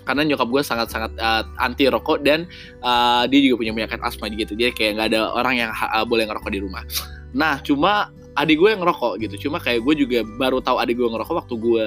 Karena 0.04 0.26
nyokap 0.26 0.48
gue 0.50 0.62
sangat-sangat 0.64 1.12
uh, 1.22 1.42
anti 1.62 1.86
rokok 1.86 2.22
dan 2.26 2.50
uh, 2.82 3.24
dia 3.30 3.40
juga 3.40 3.62
punya 3.62 3.72
penyakit 3.72 4.00
asma 4.02 4.26
gitu. 4.30 4.58
Jadi 4.58 4.72
kayak 4.74 4.92
nggak 4.98 5.08
ada 5.14 5.20
orang 5.34 5.54
yang 5.56 5.70
uh, 5.70 6.04
boleh 6.06 6.26
ngerokok 6.26 6.50
di 6.50 6.60
rumah. 6.60 6.82
Nah 7.30 7.62
cuma 7.62 8.10
adik 8.34 8.58
gue 8.58 8.68
yang 8.74 8.82
ngerokok 8.82 9.22
gitu. 9.22 9.48
Cuma 9.48 9.60
kayak 9.62 9.84
gue 9.84 9.94
juga 10.06 10.22
baru 10.38 10.58
tahu 10.58 10.82
adik 10.82 10.98
gue 10.98 11.08
ngerokok 11.08 11.34
waktu 11.46 11.54
gue 11.58 11.84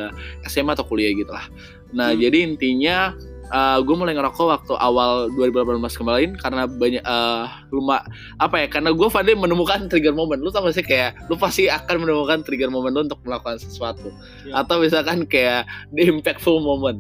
SMA 0.48 0.76
atau 0.76 0.86
kuliah 0.88 1.12
gitu 1.16 1.32
lah 1.32 1.48
nah 1.94 2.12
Hmm. 2.12 2.20
jadi 2.20 2.38
intinya 2.50 3.14
uh, 3.52 3.80
gue 3.84 3.96
mulai 3.98 4.16
ngerokok 4.16 4.46
waktu 4.48 4.74
awal 4.80 5.28
2018 5.36 6.00
kemarin 6.00 6.30
karena 6.40 6.64
banyak 6.70 7.04
uh, 7.04 7.50
luma 7.74 8.06
apa 8.40 8.64
ya 8.64 8.68
karena 8.72 8.96
gue 8.96 9.08
Fadli 9.10 9.36
menemukan 9.36 9.90
trigger 9.92 10.16
moment 10.16 10.40
lu 10.40 10.54
tau 10.54 10.64
gak 10.64 10.78
sih 10.80 10.86
kayak 10.86 11.18
lu 11.28 11.36
pasti 11.36 11.68
akan 11.68 12.08
menemukan 12.08 12.46
trigger 12.46 12.72
moment 12.72 12.94
lu 12.96 13.04
untuk 13.10 13.20
melakukan 13.28 13.60
sesuatu 13.60 14.16
Ya. 14.44 14.60
atau 14.60 14.84
misalkan 14.84 15.24
kayak 15.24 15.64
the 15.96 16.04
impactful 16.08 16.60
moment 16.60 17.00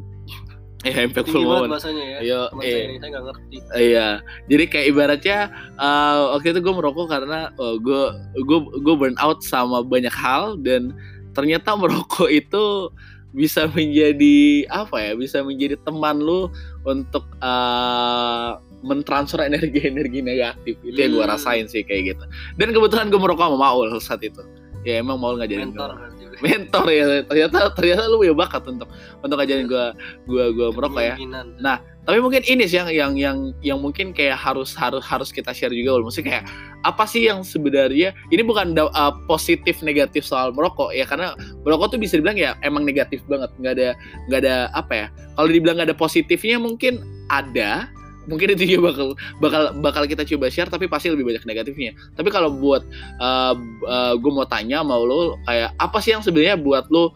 ya 0.83 1.07
impactful 1.07 1.39
Tinggi 1.39 1.47
moment 1.47 1.71
bahasanya 1.71 2.03
ya. 2.03 2.17
Yo, 2.19 2.41
eh. 2.59 2.67
saya 2.67 2.83
ini 2.83 2.95
saya 2.99 3.09
nggak 3.15 3.25
ngerti. 3.31 3.57
Iya, 3.71 4.07
jadi 4.51 4.63
kayak 4.67 4.85
ibaratnya 4.91 5.39
uh, 5.79 6.35
waktu 6.35 6.51
itu 6.51 6.59
gue 6.59 6.73
merokok 6.75 7.07
karena 7.07 7.55
uh, 7.55 7.79
gue 7.79 8.03
gue 8.43 8.59
gue 8.83 8.95
burn 8.95 9.15
out 9.23 9.39
sama 9.47 9.79
banyak 9.79 10.11
hal 10.11 10.59
dan 10.59 10.91
ternyata 11.31 11.75
merokok 11.79 12.27
itu 12.27 12.91
bisa 13.33 13.65
menjadi 13.67 14.69
apa 14.69 14.97
ya? 15.01 15.11
Bisa 15.17 15.41
menjadi 15.41 15.75
teman 15.81 16.21
lu 16.21 16.47
untuk 16.85 17.25
uh, 17.41 18.61
mentransfer 18.83 19.41
energi-energi 19.41 20.19
negatif 20.21 20.75
itu 20.83 20.97
yang 20.97 21.15
gue 21.17 21.25
Hmm. 21.25 21.33
rasain 21.33 21.65
sih 21.67 21.81
kayak 21.83 22.15
gitu. 22.15 22.23
Dan 22.59 22.71
kebetulan 22.71 23.09
gue 23.09 23.19
merokok 23.19 23.49
sama 23.51 23.57
Maul 23.57 23.89
saat 23.99 24.21
itu. 24.21 24.43
Ya 24.83 24.99
emang 24.99 25.17
Maul 25.19 25.39
ngajarin 25.39 25.71
Mentor 25.71 25.91
juga. 25.95 26.11
mentor 26.43 26.85
ya 26.91 27.23
ternyata 27.23 27.71
ternyata 27.71 28.09
lu 28.09 28.19
punya 28.19 28.35
bakat 28.35 28.65
untuk 28.67 28.89
untuk 29.23 29.35
ngajarin 29.37 29.69
gue 29.69 29.85
gue 30.27 30.45
gue 30.51 30.67
merokok 30.75 30.99
ya 30.99 31.15
Keinginan. 31.15 31.55
tapi 32.03 32.17
mungkin 32.19 32.43
ini 32.43 32.67
sih 32.67 32.83
yang 32.83 32.89
yang 32.91 33.13
yang 33.15 33.37
yang 33.63 33.79
mungkin 33.79 34.11
kayak 34.11 34.35
harus 34.35 34.75
harus 34.75 35.05
harus 35.07 35.29
kita 35.31 35.55
share 35.55 35.71
juga 35.71 35.95
Ul. 35.95 36.03
maksudnya 36.03 36.41
kayak 36.41 36.45
apa 36.83 37.03
sih 37.07 37.29
yang 37.29 37.45
sebenarnya 37.47 38.11
ini 38.27 38.43
bukan 38.43 38.75
da- 38.75 38.91
uh, 38.91 39.13
positif 39.23 39.79
negatif 39.85 40.27
soal 40.27 40.51
merokok 40.51 40.91
ya 40.91 41.07
karena 41.07 41.31
merokok 41.63 41.95
tuh 41.95 41.99
bisa 42.01 42.19
dibilang 42.19 42.35
ya 42.35 42.59
emang 42.59 42.83
negatif 42.83 43.23
banget 43.31 43.47
nggak 43.61 43.73
ada 43.79 43.89
nggak 44.27 44.39
ada 44.43 44.55
apa 44.75 44.93
ya 44.93 45.07
kalau 45.39 45.47
dibilang 45.47 45.75
nggak 45.79 45.89
ada 45.93 45.97
positifnya 45.97 46.59
mungkin 46.59 46.99
ada 47.31 47.87
mungkin 48.29 48.55
itu 48.55 48.75
juga 48.77 48.91
bakal 48.91 49.07
bakal 49.39 49.63
bakal 49.83 50.03
kita 50.07 50.23
coba 50.23 50.47
share 50.47 50.71
tapi 50.71 50.87
pasti 50.87 51.11
lebih 51.11 51.27
banyak 51.27 51.43
negatifnya. 51.43 51.91
Tapi 52.15 52.29
kalau 52.31 52.53
buat 52.53 52.83
uh, 53.19 53.55
uh, 53.87 54.13
gue 54.15 54.31
mau 54.31 54.47
tanya 54.47 54.81
mau 54.81 55.03
lo 55.03 55.35
kayak 55.47 55.75
apa 55.79 55.97
sih 55.99 56.15
yang 56.15 56.23
sebenarnya 56.23 56.59
buat 56.59 56.87
lo 56.87 57.11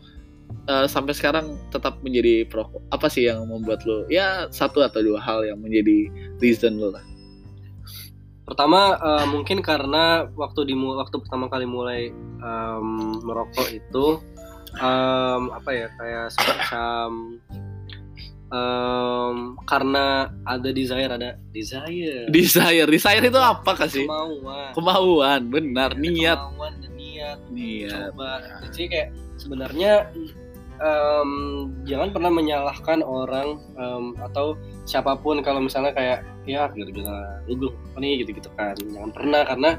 uh, 0.68 0.86
sampai 0.88 1.16
sekarang 1.16 1.56
tetap 1.72 2.00
menjadi 2.04 2.48
perokok 2.48 2.84
apa 2.92 3.08
sih 3.08 3.28
yang 3.28 3.48
membuat 3.48 3.84
lo 3.88 4.08
ya 4.12 4.52
satu 4.52 4.84
atau 4.84 5.00
dua 5.04 5.20
hal 5.24 5.48
yang 5.48 5.60
menjadi 5.60 6.12
reason 6.44 6.80
lo 6.80 6.92
lah? 6.92 7.04
Pertama 8.48 8.96
eh, 8.96 9.26
mungkin 9.28 9.60
karena 9.60 10.24
waktu 10.32 10.72
di 10.72 10.76
waktu 10.80 11.20
pertama 11.20 11.52
kali 11.52 11.68
mulai 11.68 12.16
em, 12.40 12.88
merokok 13.20 13.68
itu 13.76 14.24
em, 14.80 15.52
apa 15.52 15.70
ya 15.76 15.92
kayak 16.00 16.32
semacam 16.32 17.36
em, 18.48 19.36
karena 19.68 20.32
ada 20.48 20.70
desire 20.72 21.12
ada 21.12 21.36
desire. 21.52 22.28
Desire. 22.32 22.88
Desire 22.88 23.24
itu 23.24 23.40
apa 23.40 23.72
kasih 23.76 24.08
kemauan. 24.08 24.70
Kemauan. 24.74 25.42
Benar 25.52 25.90
Ada 25.94 26.02
niat. 26.02 26.40
kemauan 26.40 26.74
dan 26.80 26.92
niat. 26.96 27.38
Niat. 27.52 28.12
Coba. 28.16 28.32
Jadi 28.72 28.84
kayak 28.88 29.10
sebenarnya 29.38 29.92
em, 30.80 31.32
jangan 31.84 32.10
pernah 32.14 32.32
menyalahkan 32.32 33.00
orang 33.04 33.60
em, 33.76 34.06
atau 34.24 34.56
siapa 34.88 35.18
pun. 35.20 35.44
Kalau 35.44 35.60
misalnya 35.60 35.92
kayak 35.92 36.24
ya 36.48 36.72
gitu-gitu 36.72 37.04
lu 37.52 37.54
belum 37.60 37.74
nih 38.00 38.24
gitu-gitu 38.24 38.48
kan. 38.56 38.76
Jangan 38.80 39.12
pernah 39.12 39.42
karena 39.44 39.72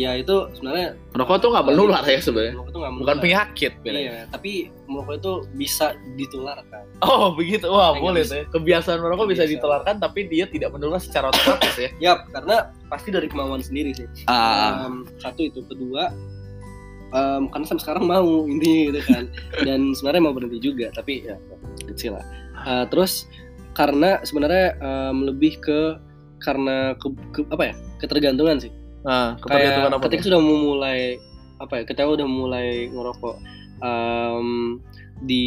ya 0.00 0.16
itu 0.16 0.32
sebenarnya 0.52 0.96
merokok 1.12 1.36
tuh 1.38 1.48
nggak 1.52 1.66
menular 1.66 2.00
ya 2.02 2.16
sebenarnya. 2.18 2.54
Bukan 2.96 3.16
penyakit 3.18 3.72
iya 3.84 4.24
tapi 4.26 4.72
merokok 4.86 5.14
itu 5.14 5.32
bisa 5.54 5.92
ditularkan. 6.16 6.88
Oh 7.00 7.30
begitu. 7.30 7.68
Wah 7.68 7.92
Nggak 7.92 8.00
boleh 8.00 8.22
bisa. 8.22 8.32
tuh. 8.32 8.44
Kebiasaan 8.56 8.98
merokok 8.98 9.26
bisa 9.28 9.44
Bisa. 9.44 9.52
ditularkan 9.54 9.94
tapi 9.98 10.24
dia 10.26 10.44
tidak 10.46 10.72
menular 10.72 10.96
secara 10.96 11.28
otomatis 11.28 11.76
ya. 11.76 11.90
Yap, 12.00 12.18
karena 12.30 12.56
pasti 12.88 13.08
dari 13.10 13.26
kemauan 13.26 13.60
sendiri 13.60 13.92
sih. 13.92 14.08
Ah 14.24 14.88
Em, 14.88 15.04
satu 15.16 15.42
itu. 15.42 15.60
Kedua 15.62 16.08
em, 17.10 17.42
karena 17.48 17.66
sampai 17.66 17.82
sekarang 17.82 18.04
mau 18.04 18.26
ini 18.50 18.88
gitu 18.88 19.00
kan. 19.04 19.24
Dan 19.60 19.92
sebenarnya 19.92 20.22
mau 20.22 20.32
berhenti 20.32 20.58
juga 20.58 20.88
tapi 20.90 21.24
ya 21.24 21.36
kecil 21.84 22.16
lah. 22.16 22.24
Eh, 22.60 22.84
terus 22.88 23.28
karena 23.72 24.20
sebenarnya 24.22 24.76
em, 24.76 25.24
lebih 25.24 25.58
ke 25.58 25.80
karena 26.40 26.96
ke, 26.96 27.06
ke- 27.32 27.48
apa 27.48 27.68
ya 27.68 27.74
ketergantungan 27.98 28.56
sih 28.58 28.72
nah, 29.04 29.36
ketergantungan 29.40 29.92
apa 29.96 30.04
ketika 30.08 30.22
tuh? 30.22 30.28
sudah 30.32 30.40
memulai 30.40 31.00
apa 31.60 31.72
ya 31.80 31.82
ketika 31.84 32.08
udah 32.08 32.28
mulai 32.28 32.88
ngerokok 32.88 33.36
em, 33.84 34.48
di 35.20 35.44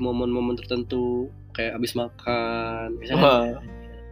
momen-momen 0.00 0.56
tertentu 0.56 1.28
kayak 1.52 1.76
abis 1.76 1.92
makan 1.92 2.96
misalnya 2.96 3.60
Wah. 3.60 3.60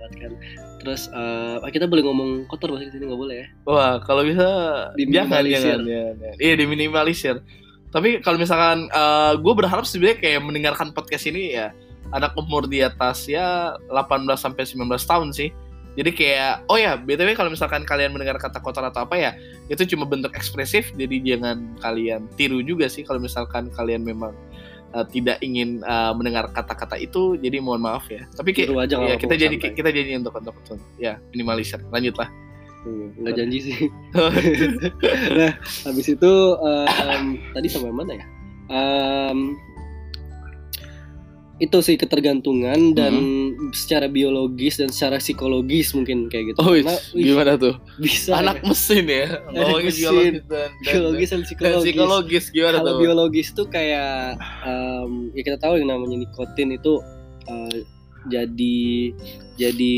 kan 0.09 0.33
terus 0.81 1.13
eh, 1.13 1.57
ah, 1.61 1.71
kita 1.73 1.85
boleh 1.85 2.05
ngomong 2.05 2.49
kotor 2.49 2.73
bahasa 2.73 2.89
di 2.89 2.97
sini 2.97 3.09
nggak 3.09 3.21
boleh 3.21 3.37
ya 3.45 3.47
Wah, 3.69 4.01
kalau 4.05 4.25
bisa 4.25 4.49
Diminimalisir. 4.97 5.81
jangan, 5.81 5.81
jangan. 5.85 6.35
Iya, 6.41 6.55
diminimalisir. 6.57 7.37
Tapi 7.89 8.21
kalau 8.21 8.37
misalkan 8.37 8.89
gue 9.41 9.55
berharap 9.57 9.85
sebenarnya 9.89 10.21
kayak 10.21 10.41
mendengarkan 10.45 10.93
podcast 10.93 11.25
ini 11.29 11.57
ya 11.57 11.73
anak 12.13 12.33
umur 12.37 12.65
di 12.69 12.81
atas 12.81 13.29
ya 13.29 13.77
18 13.93 14.29
sampai 14.37 14.65
19 14.65 14.89
tahun 14.89 15.29
sih. 15.33 15.51
Jadi 15.99 16.11
kayak 16.15 16.71
oh 16.71 16.79
ya, 16.79 16.95
BTW 16.95 17.35
kalau 17.35 17.51
misalkan 17.51 17.83
kalian 17.83 18.15
mendengar 18.15 18.39
kata 18.39 18.63
kotor 18.63 18.87
atau 18.87 19.03
apa 19.03 19.19
ya, 19.19 19.31
itu 19.67 19.83
cuma 19.95 20.07
bentuk 20.07 20.31
ekspresif 20.39 20.95
jadi 20.95 21.19
jangan 21.35 21.75
kalian 21.83 22.31
tiru 22.39 22.63
juga 22.63 22.87
sih 22.87 23.03
kalau 23.03 23.19
misalkan 23.19 23.67
kalian 23.75 24.07
memang 24.07 24.31
eh, 24.95 25.05
tidak 25.11 25.43
ingin 25.43 25.83
eh, 25.83 26.13
mendengar 26.15 26.47
kata-kata 26.55 26.95
itu, 27.03 27.35
jadi 27.43 27.59
mohon 27.59 27.83
maaf 27.83 28.07
ya. 28.07 28.23
Tapi 28.39 28.55
kayak 28.55 28.79
aja 28.79 28.95
ya, 29.03 29.19
kita 29.19 29.35
jadi 29.35 29.57
santai. 29.59 29.75
kita 29.75 29.91
jadi 29.91 30.11
untuk 30.23 30.39
untuk 30.39 30.55
untuk 30.55 30.79
ya 31.03 31.19
minimalisir. 31.35 31.83
Lanjutlah. 31.91 32.31
Hmm, 32.79 33.11
nggak 33.19 33.35
janji 33.35 33.59
sih 33.59 33.79
nah 35.39 35.51
habis 35.83 36.07
itu 36.15 36.33
em, 36.63 37.35
tadi 37.51 37.67
sampai 37.67 37.91
mana 37.91 38.15
ya 38.15 38.27
Em, 38.69 39.57
itu 41.59 41.79
sih 41.81 41.95
ketergantungan 41.95 42.93
dan 42.93 43.15
secara 43.73 44.07
biologis 44.07 44.77
dan 44.77 44.89
secara 44.89 45.19
psikologis 45.19 45.91
mungkin 45.91 46.27
kayak 46.27 46.45
gitu 46.49 46.59
Oh, 46.61 46.71
Karena, 46.71 46.95
gimana 47.13 47.53
tuh? 47.55 47.75
bisa 47.97 48.31
Anak 48.37 48.63
mesin 48.63 49.05
ya. 49.05 49.43
Anak 49.45 49.59
Ngomongin 49.59 49.87
mesin. 49.89 49.99
biologis 50.01 50.35
dan, 50.41 50.49
dan- 50.49 50.75
biologis 50.85 51.29
dan 51.29 51.35
dan 51.35 51.41
psikologis 51.45 51.85
psikologis 51.85 52.45
gimana 52.49 52.77
kalau 52.77 52.87
tuh? 52.89 53.01
biologis 53.01 53.49
tuh 53.53 53.67
kayak 53.67 54.39
em, 54.63 55.11
ya 55.33 55.43
kita 55.45 55.59
tahu 55.59 55.75
yang 55.77 55.89
namanya 55.89 56.17
nikotin 56.17 56.71
itu 56.71 56.93
eh, 57.45 57.79
jadi 58.25 58.79
jadi 59.57 59.97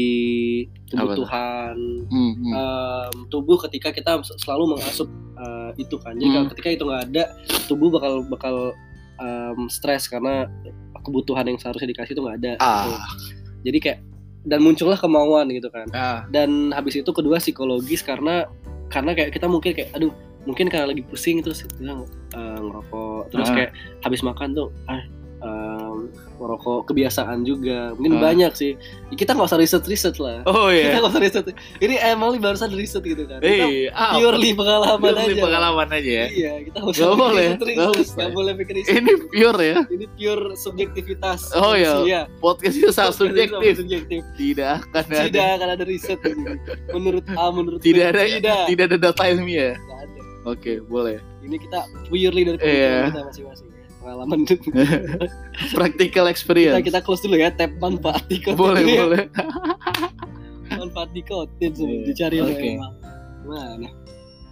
kebutuhan 0.91 1.77
Hmm, 2.07 2.33
hmm. 2.35 2.53
em, 2.53 3.15
tubuh 3.29 3.61
ketika 3.61 3.91
kita 3.91 4.11
selalu 4.37 4.75
mengasup 4.75 5.09
eh, 5.37 5.71
itu 5.77 5.97
kan 5.97 6.15
jadi 6.15 6.37
Hmm. 6.39 6.49
ketika 6.49 6.69
itu 6.71 6.83
nggak 6.83 7.05
ada 7.07 7.25
tubuh 7.67 7.89
bakal 7.91 8.25
bakal 8.25 8.57
em, 9.19 9.69
stres 9.69 10.07
karena 10.07 10.49
kebutuhan 11.01 11.45
yang 11.47 11.59
seharusnya 11.59 11.89
dikasih 11.91 12.13
itu 12.15 12.23
nggak 12.23 12.39
ada 12.41 12.53
ah, 12.59 12.85
Gitu. 12.85 12.97
jadi 13.67 13.79
kayak 13.81 13.99
dan 14.41 14.61
muncullah 14.65 14.97
kemauan 14.97 15.53
gitu 15.53 15.69
kan 15.69 15.87
ah, 15.93 16.25
dan 16.33 16.73
habis 16.73 16.97
itu 16.97 17.11
kedua 17.13 17.37
psikologis 17.37 18.01
karena 18.01 18.49
karena 18.89 19.13
kayak 19.13 19.37
kita 19.37 19.47
mungkin 19.47 19.77
kayak 19.77 19.93
aduh 19.93 20.11
mungkin 20.49 20.73
karena 20.73 20.89
lagi 20.89 21.05
pusing 21.05 21.45
terus 21.45 21.69
kita 21.69 21.93
eh, 22.33 22.59
ngerokok 22.59 23.29
terus 23.29 23.49
Ah. 23.53 23.55
kayak 23.57 23.71
habis 24.01 24.25
makan 24.25 24.57
tuh 24.57 24.69
ah 24.89 25.05
merokok 26.61 26.87
kebiasaan 26.87 27.41
juga 27.43 27.97
mungkin 27.97 28.21
Ah. 28.21 28.23
banyak 28.23 28.53
sih 28.53 28.73
kita 29.11 29.33
nggak 29.33 29.49
usah 29.49 29.57
riset 29.57 29.83
riset 29.83 30.17
lah 30.21 30.45
Oh 30.45 30.69
kita 30.69 30.77
iya. 30.93 31.01
nggak 31.01 31.09
usah 31.09 31.23
riset 31.23 31.45
ini 31.81 31.95
emang 31.99 32.37
barusan 32.37 32.69
riset 32.71 33.01
gitu 33.03 33.25
kan 33.25 33.41
kita 33.41 33.65
Eh, 33.65 33.89
ah, 33.91 34.13
purely 34.15 34.53
pengalaman 34.53 35.01
purely 35.01 35.33
aja 35.33 35.41
pengalaman 35.41 35.89
aja 35.91 36.11
ya. 36.13 36.27
iya 36.29 36.53
kita 36.61 36.77
nggak 36.79 36.93
usah 36.93 37.09
boleh, 37.17 37.49
nggak 37.57 37.91
usah. 37.97 38.27
boleh 38.31 38.53
bikin 38.55 38.75
riset 38.77 38.95
Ini 38.95 39.13
pure 39.27 39.61
ya. 39.63 39.79
ini 39.89 40.07
pure 40.13 40.45
subjektivitas 40.55 41.41
Oh, 41.53 41.73
iya. 41.73 41.93
manusia. 41.97 42.21
Podcast 42.39 42.75
itu 42.77 42.91
sangat 42.93 43.15
subjektif. 43.17 43.73
subjektif 43.79 44.21
Tidak 44.37 44.69
akan 44.87 45.05
ada. 45.07 45.25
tidak 45.25 45.47
akan 45.57 45.69
ada 45.71 45.85
riset 45.87 46.19
menurut 46.91 47.25
A 47.31 47.45
menurut 47.49 47.81
B, 47.81 47.85
Tidak 47.87 48.07
ada. 48.07 48.23
tidak 48.23 48.61
Tidak 48.69 48.85
ada 48.87 48.97
data 49.01 49.23
ilmiah. 49.27 49.75
Nggak 49.75 49.99
ada. 49.99 50.21
Oke, 50.47 50.73
boleh. 50.83 51.17
ini 51.41 51.57
kita 51.59 51.81
purely 52.07 52.43
dari 52.45 52.57
Iya. 52.57 52.61
pemikiran 52.61 53.09
kita 53.09 53.23
masing-masing 53.27 53.69
pengalaman 54.01 54.49
Practical 55.77 56.25
kita 56.25 56.33
experience. 56.33 56.81
kita 56.83 57.01
close 57.01 57.21
dulu 57.21 57.37
ya 57.37 57.53
tab 57.53 57.71
manfaat 57.77 58.25
dikotin 58.27 58.57
boleh, 58.57 58.83
ya. 58.83 58.97
boleh. 59.05 59.23
manfaat 60.73 61.11
dikotin 61.13 61.73
Iya, 61.73 61.99
dicari 62.05 62.39
okay. 62.41 62.75
mana 63.45 63.89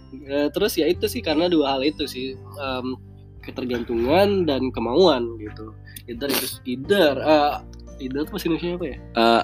Eh, 0.09 0.49
terus 0.49 0.73
ya 0.73 0.85
itu 0.85 1.05
sih 1.05 1.21
karena 1.21 1.45
dua 1.45 1.77
hal 1.77 1.85
itu 1.85 2.05
sih 2.05 2.33
em, 2.33 2.97
ketergantungan 3.39 4.41
dan 4.43 4.69
kemauan 4.69 5.37
gitu 5.37 5.69
either 6.05 6.25
itu 6.27 6.45
either 6.65 7.13
eh 7.15 7.61
either 7.99 8.21
itu 8.21 8.29
bahasa 8.29 8.45
Indonesia 8.47 8.73
apa 8.73 8.85
ya 8.85 8.97
Eh, 9.13 9.43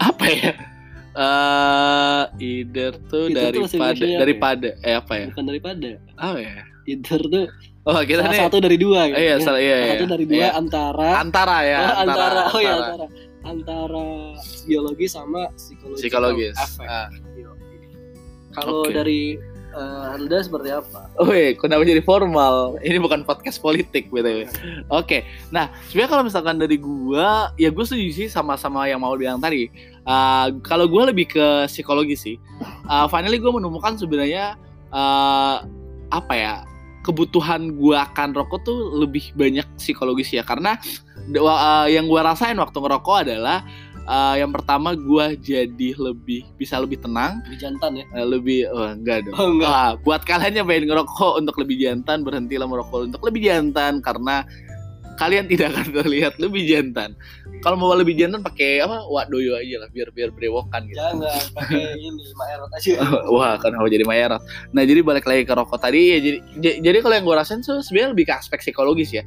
apa 0.00 0.24
ya? 0.26 0.52
Eh, 1.12 2.22
either 2.40 2.92
tuh 3.06 3.30
Either 3.30 3.54
tuh 3.54 3.62
bahasa 3.62 3.78
daripada 3.78 3.94
apa 3.94 4.02
ya? 4.02 4.18
daripada 4.18 4.68
eh 4.82 4.94
apa 4.96 5.12
ya? 5.14 5.26
bukan 5.30 5.44
daripada 5.46 5.88
Oh 6.18 6.34
ya. 6.34 6.54
either 6.84 7.20
tuh 7.22 7.46
Oh, 7.82 7.98
kita 7.98 8.22
salah 8.22 8.30
nih 8.30 8.42
satu 8.46 8.58
dari 8.58 8.76
dua 8.78 9.10
gitu 9.10 9.18
Eh, 9.18 9.24
iya, 9.24 9.34
ya. 9.34 9.36
salah 9.42 9.58
iya, 9.58 9.74
Salah 9.74 9.82
iya. 9.82 9.92
satu 9.92 10.06
dari 10.06 10.24
dua 10.24 10.38
Iya. 10.38 10.48
antara 10.54 11.10
Antara 11.18 11.56
ya, 11.60 11.78
oh, 11.78 11.82
antara, 11.82 11.98
antara, 11.98 12.40
oh 12.46 12.60
ya 12.60 12.72
antara. 12.78 13.06
antara 13.42 14.06
biologi 14.62 15.06
sama 15.06 15.40
psikologis 15.52 15.98
psikologis. 15.98 16.54
efek. 16.54 16.86
Ah. 16.86 17.08
Kalau 18.52 18.84
Oke. 18.84 18.92
dari 18.92 19.34
eh, 19.72 20.04
anda 20.12 20.38
seperti 20.38 20.68
apa? 20.70 21.08
Oh 21.16 21.32
iya, 21.32 21.56
kenapa 21.56 21.82
jadi 21.82 22.04
formal? 22.04 22.76
Ini 22.78 23.00
bukan 23.00 23.24
podcast 23.24 23.58
politik 23.58 24.12
btw. 24.12 24.44
Oke, 24.92 25.24
nah 25.48 25.72
sebenarnya 25.88 26.10
kalau 26.12 26.22
misalkan 26.22 26.60
dari 26.60 26.76
gua, 26.76 27.50
ya 27.56 27.66
gue 27.66 27.80
setuju 27.80 28.08
sih 28.14 28.28
sama-sama 28.28 28.84
yang 28.84 29.00
mau 29.00 29.16
bilang 29.16 29.40
tadi. 29.40 29.72
Uh, 30.04 30.54
kalau 30.62 30.86
gua 30.86 31.08
lebih 31.08 31.26
ke 31.26 31.46
psikologi 31.66 32.14
sih. 32.14 32.36
Uh, 32.84 33.08
finally 33.08 33.40
gue 33.40 33.48
menemukan 33.48 33.96
sebenarnya 33.96 34.54
uh, 34.92 35.64
apa 36.12 36.34
ya 36.36 36.54
kebutuhan 37.02 37.74
gua 37.74 38.06
akan 38.10 38.34
rokok 38.34 38.62
tuh 38.62 38.78
lebih 38.94 39.34
banyak 39.34 39.66
psikologis 39.78 40.30
ya 40.30 40.46
karena 40.46 40.78
uh, 41.34 41.86
yang 41.90 42.06
gua 42.06 42.32
rasain 42.34 42.56
waktu 42.58 42.78
ngerokok 42.78 43.16
adalah 43.26 43.66
uh, 44.06 44.34
yang 44.38 44.50
pertama 44.54 44.94
gua 44.94 45.34
jadi 45.34 45.94
lebih 45.98 46.46
bisa 46.56 46.78
lebih 46.78 47.02
tenang 47.02 47.42
Lebih 47.46 47.58
jantan 47.58 47.90
ya? 47.98 48.04
uh, 48.14 48.26
lebih 48.26 48.70
oh, 48.70 48.94
enggak 48.94 49.26
dong 49.26 49.34
Oh 49.34 49.48
enggak. 49.58 49.70
Wah, 49.70 49.90
buat 50.02 50.22
kalian 50.22 50.62
yang 50.62 50.66
pengen 50.66 50.86
ngerokok 50.90 51.32
untuk 51.42 51.56
lebih 51.58 51.76
jantan, 51.82 52.22
berhentilah 52.22 52.66
merokok 52.66 53.10
untuk 53.10 53.22
lebih 53.26 53.50
jantan 53.50 53.98
karena 53.98 54.46
kalian 55.20 55.44
tidak 55.48 55.76
akan 55.76 55.88
terlihat 55.92 56.36
lebih 56.40 56.64
jantan. 56.64 57.16
Kalau 57.62 57.78
mau 57.78 57.94
lebih 57.94 58.18
jantan 58.18 58.42
pakai 58.42 58.82
apa? 58.82 59.06
Wadoyo 59.06 59.54
aja 59.54 59.86
lah 59.86 59.88
biar 59.92 60.10
biar 60.10 60.34
berewokan 60.34 60.88
gitu. 60.90 60.98
Jangan 60.98 61.42
pakai 61.54 61.82
ini 62.10 62.24
maerot 62.34 62.70
aja. 62.74 63.04
Wah, 63.30 63.54
kan 63.60 63.76
mau 63.76 63.86
jadi 63.86 64.02
mayarat. 64.02 64.42
Nah, 64.74 64.82
jadi 64.82 65.00
balik 65.04 65.28
lagi 65.28 65.46
ke 65.46 65.52
rokok 65.54 65.78
tadi 65.78 66.16
ya 66.16 66.18
jadi 66.18 66.38
jadi 66.82 66.98
kalau 67.04 67.14
yang 67.14 67.26
gue 67.28 67.36
rasain 67.36 67.60
tuh 67.62 67.84
sebenarnya 67.84 68.10
lebih 68.16 68.24
ke 68.28 68.34
aspek 68.34 68.58
psikologis 68.64 69.14
ya. 69.14 69.22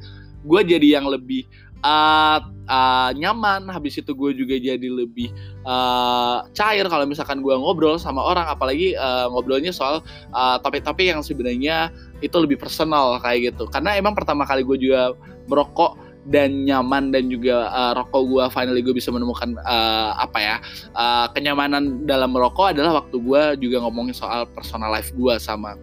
Gue 0.46 0.62
jadi 0.62 1.00
yang 1.00 1.10
lebih 1.10 1.48
uh, 1.82 2.38
uh, 2.70 3.10
nyaman, 3.14 3.68
habis 3.70 3.98
itu 3.98 4.12
gue 4.14 4.30
juga 4.32 4.54
jadi 4.56 4.88
lebih 4.88 5.32
uh, 5.66 6.46
cair 6.54 6.86
kalau 6.86 7.04
misalkan 7.04 7.42
gue 7.42 7.54
ngobrol 7.54 7.98
sama 7.98 8.22
orang, 8.22 8.46
apalagi 8.48 8.94
uh, 8.96 9.28
ngobrolnya 9.30 9.74
soal 9.74 10.00
uh, 10.32 10.56
topik-topik 10.62 11.10
yang 11.10 11.20
sebenarnya 11.20 11.90
itu 12.24 12.36
lebih 12.36 12.56
personal 12.56 13.18
kayak 13.20 13.52
gitu. 13.52 13.68
Karena 13.68 13.96
emang 13.96 14.16
pertama 14.16 14.44
kali 14.48 14.64
gue 14.64 14.88
juga 14.88 15.12
merokok 15.46 16.06
dan 16.26 16.66
nyaman 16.66 17.14
dan 17.14 17.30
juga 17.30 17.70
uh, 17.70 17.92
rokok 17.94 18.22
gue 18.26 18.44
finally 18.50 18.82
gue 18.82 18.94
bisa 18.94 19.14
menemukan 19.14 19.54
uh, 19.62 20.18
apa 20.18 20.38
ya 20.42 20.56
uh, 20.98 21.30
kenyamanan 21.30 22.02
dalam 22.02 22.34
merokok 22.34 22.74
adalah 22.74 22.98
waktu 22.98 23.16
gue 23.22 23.42
juga 23.62 23.86
ngomongin 23.86 24.10
soal 24.10 24.42
personal 24.50 24.90
life 24.90 25.14
gue 25.14 25.34
sama 25.38 25.78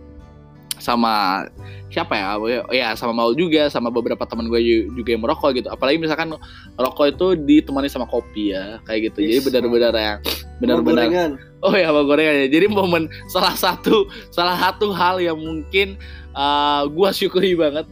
sama 0.84 1.47
siapa 1.88 2.12
ya 2.12 2.36
ya 2.75 2.88
sama 2.99 3.15
Maul 3.15 3.39
juga 3.39 3.71
sama 3.71 3.88
beberapa 3.88 4.27
teman 4.27 4.51
gue 4.51 4.91
juga 4.91 5.15
yang 5.15 5.23
merokok 5.23 5.55
gitu 5.55 5.71
apalagi 5.71 5.95
misalkan 5.95 6.36
rokok 6.75 7.15
itu 7.15 7.27
ditemani 7.39 7.88
sama 7.88 8.03
kopi 8.03 8.51
ya 8.51 8.84
kayak 8.84 9.15
gitu 9.15 9.23
jadi 9.23 9.39
benar-benar 9.47 9.95
yang 9.95 10.19
Mau 10.63 10.79
benar-benar. 10.79 11.36
Oh 11.63 11.73
ya 11.75 11.91
sama 11.91 12.03
gorengan 12.03 12.36
ya. 12.43 12.47
Jadi 12.51 12.65
momen 12.67 13.08
salah 13.31 13.55
satu 13.55 14.08
salah 14.31 14.60
satu 14.60 14.91
hal 14.91 15.19
yang 15.19 15.39
mungkin 15.39 15.95
uh, 16.34 16.86
gua 16.89 17.10
syukuri 17.13 17.56
banget 17.58 17.86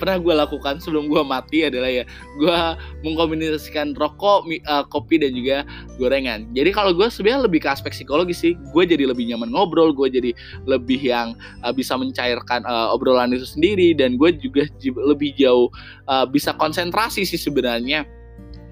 pernah 0.00 0.16
gue 0.16 0.32
lakukan 0.32 0.80
sebelum 0.80 1.12
gua 1.12 1.20
mati 1.20 1.68
adalah 1.68 1.92
ya 1.92 2.08
gua 2.40 2.80
mengkombinasikan 3.04 3.92
rokok, 4.00 4.48
mi- 4.48 4.64
uh, 4.64 4.80
kopi 4.88 5.20
dan 5.20 5.36
juga 5.36 5.68
gorengan. 6.00 6.48
Jadi 6.56 6.72
kalau 6.72 6.96
gue 6.96 7.04
sebenarnya 7.12 7.44
lebih 7.44 7.60
ke 7.60 7.68
aspek 7.68 7.92
psikologis 7.92 8.40
sih. 8.40 8.56
Gue 8.72 8.88
jadi 8.88 9.04
lebih 9.04 9.28
nyaman 9.28 9.52
ngobrol, 9.52 9.92
gue 9.92 10.08
jadi 10.08 10.32
lebih 10.64 11.04
yang 11.04 11.36
uh, 11.60 11.68
bisa 11.68 12.00
mencairkan 12.00 12.64
uh, 12.64 12.96
obrolan 12.96 13.36
itu 13.36 13.44
sendiri 13.44 13.92
dan 13.92 14.16
gue 14.16 14.32
juga 14.40 14.64
lebih 14.80 15.36
jauh 15.36 15.68
uh, 16.08 16.24
bisa 16.24 16.56
konsentrasi 16.56 17.28
sih 17.28 17.36
sebenarnya 17.36 18.08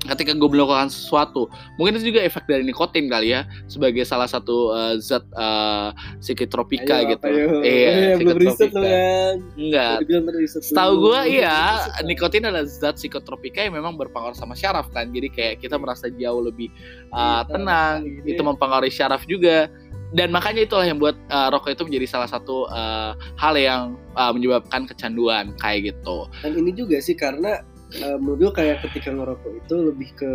ketika 0.07 0.31
gue 0.31 0.47
melakukan 0.47 0.87
sesuatu 0.87 1.51
mungkin 1.75 1.99
itu 1.99 2.15
juga 2.15 2.23
efek 2.23 2.47
dari 2.47 2.63
nikotin 2.63 3.11
kali 3.11 3.35
ya 3.35 3.43
sebagai 3.67 4.07
salah 4.07 4.31
satu 4.31 4.71
uh, 4.71 4.95
zat 4.97 5.27
uh, 5.35 5.91
psikotropika 6.23 7.03
Ayo, 7.03 7.19
gitu. 7.19 7.25
ayo? 7.27 7.47
Iya, 7.67 7.91
Eh, 8.15 8.17
belum 8.17 8.37
riset 8.39 8.71
psikotropika. 8.71 8.95
kan. 8.95 9.35
Enggak. 9.59 9.97
Dulu. 10.07 10.95
gue 11.03 11.21
iya, 11.35 11.59
Riset. 11.83 12.05
nikotin 12.07 12.43
adalah 12.47 12.65
zat 12.65 12.95
psikotropika 12.95 13.59
yang 13.67 13.75
memang 13.75 13.99
berpengaruh 13.99 14.39
sama 14.39 14.55
syaraf 14.55 14.87
kan. 14.91 15.11
Jadi 15.11 15.29
kayak 15.29 15.55
kita 15.61 15.75
merasa 15.77 16.07
jauh 16.09 16.43
lebih 16.43 16.71
uh, 17.11 17.43
Iya, 17.43 17.51
tenang, 17.51 17.97
ini. 18.07 18.33
itu 18.33 18.43
mempengaruhi 18.45 18.93
syaraf 18.93 19.27
juga. 19.27 19.67
Dan 20.09 20.33
makanya 20.33 20.65
itulah 20.65 20.89
yang 20.89 20.97
buat 20.97 21.19
uh, 21.29 21.53
rokok 21.53 21.77
itu 21.77 21.85
menjadi 21.85 22.07
salah 22.09 22.29
satu 22.31 22.65
uh, 22.71 23.13
hal 23.37 23.55
yang 23.61 23.83
uh, 24.17 24.33
menyebabkan 24.33 24.89
kecanduan 24.89 25.53
kayak 25.61 25.93
gitu. 25.93 26.25
Dan 26.41 26.57
ini 26.57 26.73
juga 26.73 26.97
sih 26.97 27.13
karena 27.13 27.61
eh, 27.96 28.16
menurut 28.20 28.38
gue 28.48 28.53
kayak 28.53 28.85
ketika 28.88 29.12
ngerokok 29.14 29.53
itu 29.64 29.74
lebih 29.92 30.09
ke 30.18 30.33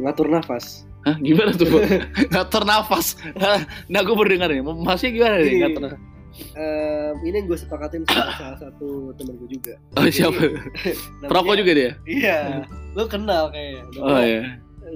ngatur 0.00 0.26
nafas. 0.32 0.86
Hah, 1.00 1.16
gimana 1.16 1.56
tuh? 1.56 1.80
Ngatur 2.32 2.68
nafas. 2.68 3.16
nah, 3.88 4.00
gue 4.04 4.12
baru 4.12 4.36
dengar 4.36 4.52
nih. 4.52 4.60
Masih 4.60 5.16
gimana 5.16 5.40
nih 5.40 5.48
Gini. 5.48 5.60
ngatur 5.64 5.82
nafas? 5.88 6.00
Eh, 6.54 7.10
ini 7.26 7.42
yang 7.42 7.46
gue 7.50 7.58
sepakatin 7.58 8.06
sama 8.06 8.32
salah 8.38 8.58
satu 8.60 9.10
temen 9.18 9.34
gue 9.40 9.48
juga. 9.60 9.74
Oh, 9.98 10.06
siapa? 10.06 10.38
Perokok 11.30 11.56
juga 11.58 11.72
dia? 11.74 11.90
Iya, 12.06 12.64
lo 12.94 13.04
kenal 13.10 13.50
kayaknya. 13.50 13.82
Oh 13.98 14.20
iya. 14.22 14.42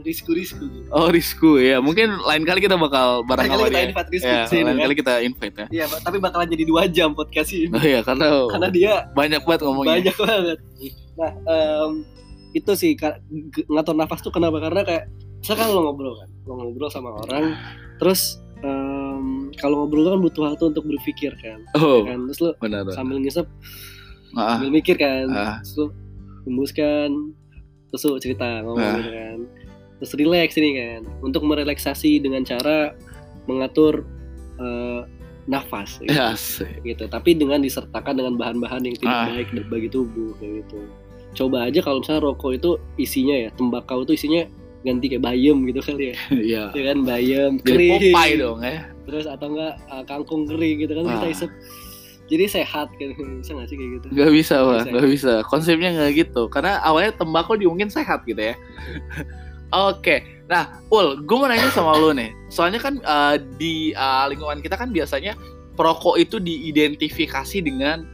Risku 0.00 0.30
Risku. 0.30 0.64
Gitu. 0.64 0.88
Oh, 0.88 1.06
Risku 1.06 1.50
ya. 1.56 1.78
Mungkin 1.78 2.08
lain 2.18 2.42
kali 2.42 2.60
kita 2.60 2.74
bakal 2.74 3.22
bareng 3.22 3.46
Kali 3.46 3.54
sama 3.54 3.64
kita 3.64 3.74
dia. 3.74 3.86
invite 3.86 4.10
Risku 4.10 4.30
Ya, 4.30 4.42
sini 4.44 4.62
lain 4.62 4.68
kan. 4.70 4.82
kali 4.82 4.94
kita 4.96 5.12
invite 5.20 5.54
ya. 5.54 5.66
Iya, 5.70 5.84
tapi 6.00 6.16
bakalan 6.18 6.48
jadi 6.48 6.64
dua 6.64 6.82
jam 6.86 7.12
podcast 7.12 7.50
ini. 7.50 7.68
Oh 7.68 7.80
iya, 7.80 8.00
karena, 8.00 8.26
Karena 8.48 8.68
dia 8.68 8.92
banyak 9.12 9.42
banget 9.42 9.60
ngomongnya. 9.62 9.92
banyak 9.94 10.16
banget. 10.16 10.58
Nah, 11.14 11.30
em, 11.46 11.90
itu 12.52 12.72
sih 12.72 12.94
ngatur 13.66 13.94
nafas 13.94 14.20
tuh 14.20 14.30
kenapa? 14.30 14.58
Karena 14.58 14.82
kayak 14.82 15.04
misalkan 15.38 15.68
lo 15.68 15.80
ngobrol 15.84 16.14
kan, 16.16 16.28
lo 16.42 16.52
ngobrol 16.56 16.88
sama 16.88 17.10
orang, 17.20 17.52
terus 17.98 18.38
em, 18.58 19.24
kalau 19.54 19.82
ngobrol 19.82 20.08
kan 20.08 20.18
butuh 20.18 20.42
waktu 20.48 20.64
untuk 20.66 20.84
berpikir 20.84 21.34
kan, 21.36 21.60
Oh, 21.74 22.02
kan? 22.02 22.24
terus 22.24 22.40
lo 22.40 22.50
benar. 22.56 22.88
sambil 22.90 23.18
ngisep 23.18 23.44
Ah, 24.32 24.56
sambil 24.56 24.70
mikir 24.72 24.96
kan, 24.96 25.26
Ah. 25.28 25.58
terus 25.60 25.74
lo 25.76 25.84
hembuskan, 26.44 27.10
terus 27.88 28.02
lo 28.02 28.16
cerita 28.16 28.62
ngomong 28.62 28.80
Ah. 28.80 28.96
gitu 28.96 29.10
kan, 29.12 29.38
terus 29.96 30.12
relax 30.14 30.54
ini 30.54 30.70
kan, 30.74 31.02
untuk 31.20 31.42
merelaksasi 31.42 32.18
dengan 32.18 32.42
cara 32.42 32.92
mengatur 33.44 34.02
eh, 34.56 35.00
nafas 35.44 36.00
gitu. 36.00 36.08
ya 36.08 36.32
sih. 36.32 36.64
gitu 36.80 37.04
tapi 37.04 37.36
dengan 37.36 37.60
disertakan 37.60 38.16
dengan 38.16 38.34
bahan-bahan 38.34 38.80
yang 38.82 38.96
tidak 38.96 39.12
Ah. 39.12 39.28
baik 39.28 39.48
bagi 39.68 39.88
tubuh 39.88 40.32
kayak 40.38 40.64
gitu 40.64 40.78
coba 41.34 41.68
aja 41.68 41.82
kalau 41.82 42.00
misalnya 42.00 42.22
rokok 42.24 42.52
itu 42.54 42.70
isinya 42.96 43.36
ya 43.36 43.48
tembakau 43.52 44.02
itu 44.02 44.16
isinya 44.16 44.48
ganti 44.80 45.10
kayak 45.10 45.20
bayam 45.20 45.66
gitu 45.66 45.80
kali 45.82 46.12
ya 46.12 46.16
Iya. 46.48 46.62
ya 46.72 46.82
kan 46.88 46.98
bayam 47.02 47.50
Jadi 47.60 47.68
kering 47.68 48.14
Popeye 48.16 48.34
dong 48.40 48.58
ya. 48.62 48.78
terus 49.04 49.24
atau 49.28 49.46
enggak 49.52 49.74
uh, 49.84 50.04
kangkung 50.04 50.48
kering 50.48 50.76
gitu 50.80 50.92
kan 50.96 51.04
kita 51.12 51.26
Ah. 51.28 51.34
isep 51.36 51.50
jadi 52.24 52.44
sehat 52.48 52.88
kan 52.96 53.08
bisa 53.36 53.52
nggak 53.52 53.68
sih 53.68 53.76
kayak 53.76 53.90
gitu 54.00 54.06
Gak 54.16 54.32
bisa, 54.32 54.56
Pak. 54.64 54.88
Gak 54.88 55.08
bisa. 55.12 55.32
Konsepnya 55.44 55.92
nggak 55.92 56.24
gitu. 56.24 56.48
Karena 56.48 56.80
awalnya 56.80 57.12
tembakau 57.12 57.52
mungkin 57.60 57.92
sehat 57.92 58.24
gitu 58.24 58.40
ya. 58.40 58.56
Oke. 59.72 60.44
Nah, 60.44 60.76
Ul, 60.92 61.24
gue 61.24 61.36
mau 61.36 61.48
nanya 61.48 61.72
sama 61.72 61.96
lu 61.96 62.12
nih. 62.12 62.34
Soalnya 62.52 62.80
kan 62.82 63.00
eh, 63.00 63.36
di 63.56 63.96
eh, 63.96 64.24
lingkungan 64.28 64.60
kita 64.60 64.76
kan 64.76 64.92
biasanya 64.92 65.32
perokok 65.74 66.20
itu 66.20 66.36
diidentifikasi 66.38 67.58
dengan 67.64 68.04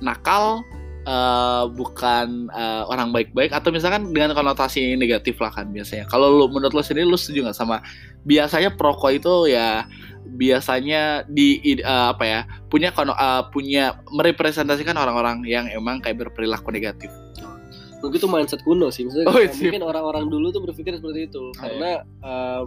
nakal, 0.00 0.64
eh, 1.04 1.64
bukan 1.68 2.48
eh, 2.48 2.82
orang 2.88 3.12
baik-baik 3.12 3.52
atau 3.52 3.68
misalkan 3.68 4.10
dengan 4.16 4.32
konotasi 4.32 4.96
negatif 4.96 5.36
lah 5.38 5.52
kan 5.52 5.68
biasanya. 5.68 6.08
Kalau 6.08 6.32
lu 6.32 6.46
menurut 6.48 6.72
lo 6.72 6.82
sendiri 6.82 7.04
lu 7.04 7.20
setuju 7.20 7.48
nggak 7.48 7.58
sama 7.58 7.84
biasanya 8.24 8.74
perokok 8.74 9.10
itu 9.14 9.52
ya 9.52 9.84
biasanya 10.28 11.24
di 11.28 11.60
eh, 11.64 11.82
apa 11.84 12.24
ya 12.24 12.40
punya 12.68 12.92
kono, 12.92 13.16
eh, 13.16 13.42
punya 13.52 14.00
merepresentasikan 14.12 14.96
orang-orang 14.96 15.44
yang 15.48 15.68
emang 15.72 16.00
kayak 16.04 16.24
berperilaku 16.28 16.68
negatif. 16.72 17.08
Mungkin 17.98 18.16
itu 18.16 18.28
mindset 18.28 18.60
kuno 18.62 18.88
sih 18.88 19.02
maksudnya 19.02 19.26
Oh, 19.26 19.38
sip. 19.42 19.58
mungkin 19.64 19.82
orang-orang 19.82 20.24
dulu 20.26 20.48
tuh 20.48 20.62
berpikir 20.62 20.94
seperti 20.94 21.26
itu 21.26 21.40
Oh, 21.40 21.52
karena 21.52 21.90
em, 22.20 22.66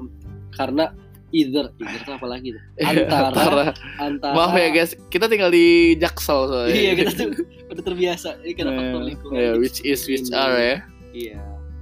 karena 0.52 0.86
either 1.32 1.72
either 1.74 1.96
itu 1.98 2.12
apa 2.12 2.28
lagi 2.28 2.48
tuh 2.52 2.64
Iya, 2.76 2.88
antara 3.08 3.28
Antara- 3.30 3.74
antara 3.98 4.34
Maaf 4.34 4.54
ya 4.54 4.70
guys, 4.70 4.92
kita 5.08 5.26
tinggal 5.26 5.48
di 5.48 5.66
Jaksel 5.96 6.40
soalnya. 6.46 6.76
iya 6.76 6.92
kita 6.94 7.12
tuh 7.22 7.28
udah 7.68 7.84
terbiasa 7.84 8.30
ini 8.42 8.52
karena 8.52 8.72
faktor 8.74 9.02
lingkungan 9.02 9.36
Yeah, 9.36 9.56
which 9.56 9.80
is 9.82 10.04
which 10.06 10.28
Ini. 10.28 10.36
are 10.36 10.56
ya. 10.56 10.78
iya 11.12 11.40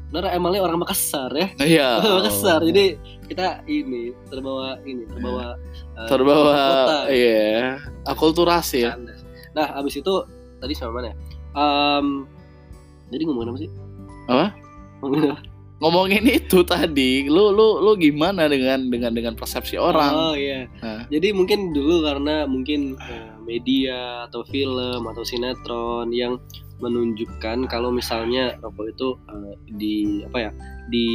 Benar 0.09 0.33
Emalnya 0.33 0.61
orang 0.61 0.77
Makassar 0.79 1.29
ya 1.31 1.49
Iya. 1.57 1.89
Makassar 2.17 2.61
jadi 2.63 2.97
kita 3.25 3.61
ini 3.65 4.13
terbawa 4.25 4.77
ini 4.83 5.05
terbawa 5.05 5.57
eh, 5.97 6.05
terbawa 6.05 6.49
kota. 6.53 6.97
iya 7.09 7.77
akulturasi 8.03 8.77
ya. 8.81 8.97
Nah, 9.49 9.73
abis 9.75 9.97
itu 9.97 10.13
tadi 10.57 10.73
sama 10.73 10.97
mana 10.97 11.07
ya? 11.09 11.15
Em, 11.51 12.25
jadi 13.09 13.23
ngomongin 13.25 13.49
apa 13.51 13.59
sih? 13.59 13.69
Apa? 14.29 14.47
Ngomongin 15.01 15.23
apa? 15.29 15.39
Ngomongin 15.79 16.25
itu 16.27 16.59
tadi, 16.67 17.31
lu 17.31 17.55
lu 17.55 17.79
lu 17.79 17.95
gimana 17.95 18.51
dengan 18.51 18.91
dengan 18.91 19.15
dengan 19.15 19.33
persepsi 19.39 19.79
orang? 19.79 20.11
Oh 20.11 20.35
iya. 20.35 20.67
Nah. 20.83 21.07
Jadi 21.07 21.31
mungkin 21.31 21.71
dulu 21.71 22.03
karena 22.03 22.43
mungkin 22.43 22.99
eh, 22.99 23.31
media 23.47 24.27
atau 24.27 24.43
film 24.43 25.07
atau 25.07 25.23
sinetron 25.23 26.11
yang 26.11 26.35
menunjukkan 26.83 27.67
kalau 27.71 27.95
misalnya 27.95 28.59
rokok 28.59 28.91
itu 28.91 29.07
eh, 29.31 29.55
di 29.79 29.95
apa 30.27 30.51
ya? 30.51 30.51
di 30.89 31.07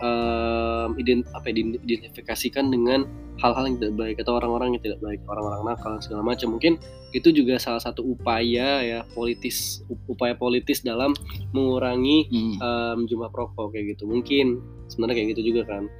em, 0.00 0.90
ident, 0.98 1.22
apa 1.36 1.52
ya, 1.52 1.54
diidentifikasikan 1.84 2.72
dengan 2.72 3.04
hal-hal 3.40 3.68
yang 3.72 3.76
tidak 3.80 3.94
baik 3.96 4.16
atau 4.20 4.36
orang-orang 4.36 4.76
yang 4.76 4.82
tidak 4.84 5.00
baik, 5.00 5.20
orang-orang 5.28 5.60
nakal 5.64 5.96
segala 6.00 6.20
macam. 6.24 6.56
Mungkin 6.56 6.76
itu 7.10 7.28
juga 7.34 7.58
salah 7.58 7.82
satu 7.82 8.06
upaya 8.06 8.86
ya 8.86 9.02
politis 9.14 9.82
upaya 10.06 10.34
politis 10.38 10.78
dalam 10.86 11.10
mengurangi 11.50 12.30
Hmm. 12.30 12.54
em, 12.62 12.98
jumlah 13.10 13.34
perokok 13.34 13.74
kayak 13.74 13.98
gitu 13.98 14.06
mungkin 14.06 14.62
sebenarnya 14.86 15.18
kayak 15.18 15.28
gitu 15.34 15.50
juga 15.50 15.66
kan 15.66 15.90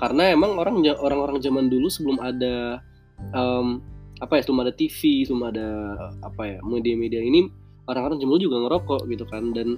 karena 0.00 0.32
emang 0.32 0.56
orang 0.56 0.80
orang-orang 0.96 1.38
zaman 1.44 1.68
dulu 1.68 1.92
sebelum 1.92 2.16
ada 2.16 2.80
em, 3.36 3.84
apa 4.24 4.40
ya 4.40 4.42
sebelum 4.48 4.64
ada 4.64 4.72
TV 4.72 5.28
sebelum 5.28 5.52
ada 5.52 5.68
apa 6.24 6.56
ya 6.56 6.58
media-media 6.64 7.20
ini 7.20 7.52
orang-orang 7.92 8.16
zaman 8.16 8.32
dulu 8.32 8.42
juga 8.48 8.56
ngerokok 8.64 9.00
gitu 9.12 9.24
kan 9.28 9.52
dan 9.52 9.76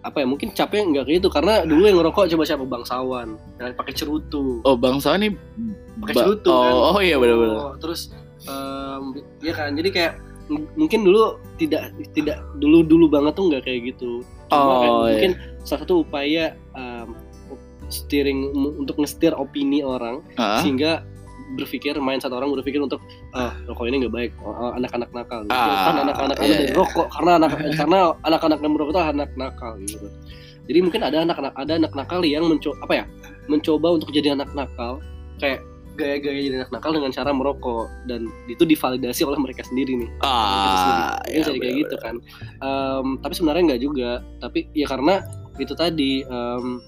apa 0.00 0.22
ya 0.22 0.26
mungkin 0.26 0.48
capek 0.50 0.84
nggak 0.86 1.04
kayak 1.04 1.18
gitu. 1.20 1.28
Karena 1.28 1.62
dulu 1.62 1.82
yang 1.84 1.98
ngerokok 1.98 2.30
coba 2.34 2.44
siapa? 2.44 2.64
Bangsawan. 2.64 3.28
Yang 3.58 3.74
pakai 3.74 3.92
cerutu. 3.94 4.62
Oh 4.62 4.74
bangsa 4.74 5.16
ini 5.16 5.34
pakai 6.00 6.14
ba- 6.14 6.22
cerutu 6.24 6.48
oh, 6.48 6.62
kan? 6.62 6.72
oh 6.94 7.00
iya 7.00 7.16
benar-benar. 7.18 7.56
Oh, 7.58 7.72
terus 7.76 8.14
em, 8.44 9.02
ya 9.40 9.52
kan? 9.52 9.74
Jadi 9.74 9.88
kayak 9.90 10.14
mungkin 10.74 11.04
dulu 11.04 11.36
tidak 11.60 11.92
tidak 12.16 12.40
dulu 12.56 12.80
dulu 12.80 13.06
banget 13.10 13.36
tuh 13.36 13.44
nggak 13.50 13.62
kayak 13.64 13.80
gitu. 13.92 14.22
Cuma 14.48 14.64
Oh, 14.64 14.80
iya. 14.80 14.90
mungkin 15.12 15.32
salah 15.62 15.84
satu 15.84 16.00
upaya 16.00 16.56
em, 16.72 17.12
steering 17.88 18.52
untuk 18.76 19.00
nge-steer 19.00 19.32
opini 19.32 19.80
orang 19.80 20.20
Ah, 20.36 20.60
sehingga 20.60 21.04
berpikir 21.56 21.96
mindset 21.96 22.34
orang 22.34 22.52
berpikir 22.52 22.82
untuk 22.82 23.00
ah 23.32 23.56
rokok 23.64 23.88
ini 23.88 24.04
nggak 24.04 24.14
baik 24.14 24.32
oh, 24.44 24.52
oh, 24.52 24.70
anak-anak 24.76 25.08
nakal. 25.16 25.40
Gitu. 25.48 25.54
Ah, 25.56 25.88
kan 25.88 25.96
anak-anak 26.04 26.36
iya, 26.44 26.58
iya. 26.68 26.72
rokok 26.76 27.08
karena 27.08 27.32
anak 27.40 27.50
karena 27.78 27.98
anak-anak 28.28 28.58
yang 28.60 28.72
merokok 28.76 28.92
itu 28.92 29.00
anak 29.00 29.30
nakal 29.38 29.72
gitu. 29.80 30.06
Jadi 30.68 30.78
mungkin 30.84 31.00
ada 31.00 31.18
anak-anak 31.24 31.52
ada 31.56 31.72
anak 31.80 31.92
nakal 31.96 32.20
yang 32.26 32.44
mencoba 32.44 32.76
apa 32.84 32.92
ya 32.92 33.04
mencoba 33.48 33.88
untuk 33.96 34.12
jadi 34.12 34.36
anak 34.36 34.52
nakal 34.52 35.00
kayak 35.40 35.64
gaya-gaya 35.98 36.40
jadi 36.46 36.56
anak 36.62 36.70
nakal 36.70 36.94
dengan 36.94 37.10
cara 37.10 37.30
merokok 37.34 37.90
dan 38.06 38.30
itu 38.46 38.62
divalidasi 38.62 39.26
oleh 39.26 39.38
mereka 39.40 39.66
sendiri 39.66 39.98
nih. 39.98 40.10
Ah, 40.22 41.18
iya, 41.26 41.42
jadi 41.42 41.58
kayak 41.58 41.76
gitu 41.88 41.96
kan. 41.98 42.14
Em, 42.62 43.06
tapi 43.18 43.34
sebenarnya 43.34 43.62
nggak 43.74 43.82
juga. 43.82 44.10
Tapi 44.38 44.70
ya 44.78 44.86
karena 44.86 45.26
itu 45.58 45.74
tadi 45.74 46.22
em, 46.22 46.78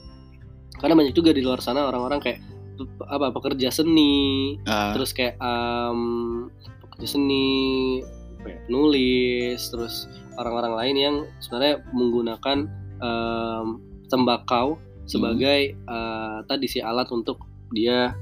karena 0.79 0.95
banyak 0.95 1.15
juga 1.17 1.35
di 1.35 1.43
luar 1.43 1.59
sana 1.59 1.91
orang-orang 1.91 2.23
kayak 2.23 2.39
apa 3.09 3.33
pekerja 3.35 3.69
seni. 3.73 4.57
Ah, 4.65 4.93
terus 4.97 5.13
kayak 5.17 5.37
em, 5.41 6.01
pekerja 6.87 7.17
seni 7.19 8.01
penulis 8.41 9.61
terus 9.69 10.09
orang-orang 10.41 10.73
lain 10.73 10.97
yang 10.97 11.17
sebenarnya 11.45 11.85
menggunakan 11.93 12.59
em, 13.01 13.67
tembakau 14.09 14.81
sebagai 15.11 15.75
eh, 15.75 16.39
tadi 16.47 16.67
sih 16.71 16.83
alat 16.83 17.11
untuk 17.11 17.43
dia 17.75 18.15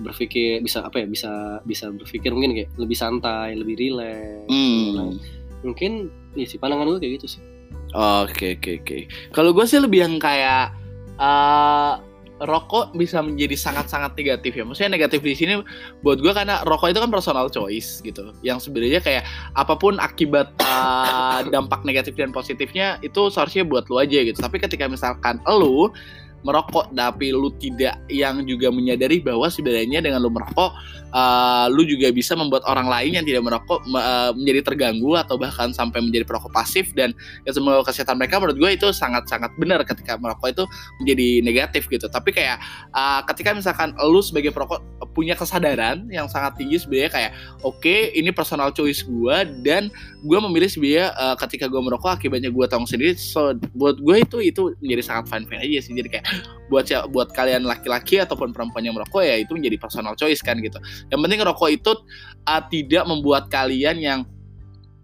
berpikir 0.00 0.64
bisa 0.64 0.80
apa 0.80 1.04
ya 1.04 1.06
bisa 1.08 1.60
bisa 1.68 1.92
berpikir 1.92 2.32
mungkin 2.32 2.56
kayak 2.56 2.72
lebih 2.80 2.96
santai 2.96 3.52
lebih 3.52 3.76
rileks 3.76 4.48
hmm. 4.48 5.20
mungkin 5.60 6.08
ya 6.32 6.48
sih 6.48 6.56
pandangan 6.56 6.88
gue 6.96 7.00
kayak 7.04 7.14
gitu 7.20 7.36
sih. 7.36 7.42
Oke 7.90 8.56
oke 8.56 8.80
oke. 8.80 8.98
Kalau 9.34 9.50
gue 9.50 9.66
sih 9.66 9.82
lebih 9.82 10.06
yang 10.06 10.16
kayak 10.22 10.72
eh 11.20 11.92
rokok 12.40 12.96
bisa 12.96 13.20
menjadi 13.20 13.56
sangat-sangat 13.56 14.16
negatif 14.16 14.56
ya. 14.56 14.64
Maksudnya 14.64 14.90
negatif 14.96 15.20
di 15.20 15.36
sini 15.36 15.54
buat 16.00 16.18
gue 16.18 16.32
karena 16.32 16.64
rokok 16.64 16.92
itu 16.92 17.00
kan 17.00 17.10
personal 17.12 17.46
choice 17.52 18.00
gitu. 18.00 18.32
Yang 18.40 18.68
sebenarnya 18.68 19.00
kayak 19.04 19.24
apa 19.56 19.74
pun 19.76 20.00
akibat 20.00 20.52
eh, 20.60 21.38
dampak 21.54 21.84
negatif 21.84 22.16
dan 22.16 22.32
positifnya 22.32 22.96
itu 23.04 23.28
seharusnya 23.28 23.68
buat 23.68 23.86
lu 23.92 24.00
aja 24.00 24.24
gitu. 24.24 24.38
Tapi 24.40 24.56
ketika 24.56 24.88
misalkan 24.88 25.38
lu 25.46 25.92
merokok 26.46 26.92
tapi 26.96 27.32
lu 27.32 27.52
tidak 27.60 28.00
yang 28.08 28.42
juga 28.48 28.72
menyadari 28.72 29.20
bahwa 29.20 29.46
sebenarnya 29.48 30.00
dengan 30.00 30.20
lu 30.24 30.32
merokok 30.32 30.72
eh, 31.10 31.66
lu 31.72 31.82
juga 31.84 32.08
bisa 32.14 32.38
membuat 32.38 32.64
orang 32.66 32.86
lain 32.86 33.20
yang 33.20 33.26
tidak 33.26 33.42
merokok 33.44 33.80
me- 33.86 34.02
eh, 34.02 34.30
menjadi 34.36 34.60
terganggu 34.72 35.18
atau 35.18 35.36
bahkan 35.36 35.74
sampai 35.74 36.00
menjadi 36.00 36.24
perokok 36.24 36.52
pasif. 36.54 36.92
Dan 36.94 37.12
ya 37.44 37.50
semua 37.54 37.82
kesehatan 37.82 38.16
mereka 38.20 38.38
menurut 38.38 38.58
gue 38.58 38.70
itu 38.76 38.88
sangat-sangat 38.94 39.52
benar 39.56 39.82
ketika 39.82 40.16
merokok 40.16 40.48
itu 40.52 40.64
menjadi 41.02 41.28
negatif 41.42 41.86
gitu. 41.90 42.06
Tapi 42.06 42.30
kayak 42.34 42.58
uh, 42.94 43.20
ketika 43.32 43.56
misalkan 43.56 43.94
lu 44.06 44.20
sebagai 44.20 44.54
perokok 44.54 44.82
punya 45.16 45.34
kesadaran 45.34 46.06
yang 46.12 46.30
sangat 46.30 46.56
tinggi 46.60 46.78
sebenarnya 46.78 47.10
kayak 47.10 47.30
oke 47.66 47.96
ini 48.14 48.30
personal 48.30 48.70
choice 48.70 49.02
gue 49.02 49.36
dan 49.66 49.90
gue 50.22 50.38
memilih 50.38 50.70
sebenarnya 50.70 51.10
uh, 51.18 51.36
ketika 51.40 51.66
gue 51.66 51.80
merokok 51.80 52.20
akibatnya 52.20 52.52
gue 52.52 52.64
tanggung 52.70 52.86
sendiri. 52.88 53.16
So 53.18 53.56
buat 53.74 53.98
gue 53.98 54.16
itu 54.22 54.38
itu 54.44 54.62
menjadi 54.78 55.02
sangat 55.02 55.24
fine 55.30 55.46
fine 55.48 55.60
aja 55.64 55.78
sih. 55.82 55.92
Jadi 55.96 56.08
kayak 56.18 56.24
buat 56.70 56.86
sia- 56.86 57.06
buat 57.10 57.34
kalian 57.34 57.66
laki-laki 57.66 58.22
ataupun 58.22 58.54
perempuan 58.54 58.86
yang 58.86 58.94
merokok 58.94 59.26
ya 59.26 59.36
itu 59.42 59.52
menjadi 59.58 59.76
personal 59.76 60.14
choice 60.14 60.38
kan 60.40 60.56
gitu. 60.62 60.78
Yang 61.10 61.20
penting 61.26 61.38
rokok 61.42 61.70
itu 61.70 61.92
uh, 62.46 62.62
tidak 62.70 63.04
membuat 63.10 63.50
kalian 63.50 63.98
yang 63.98 64.20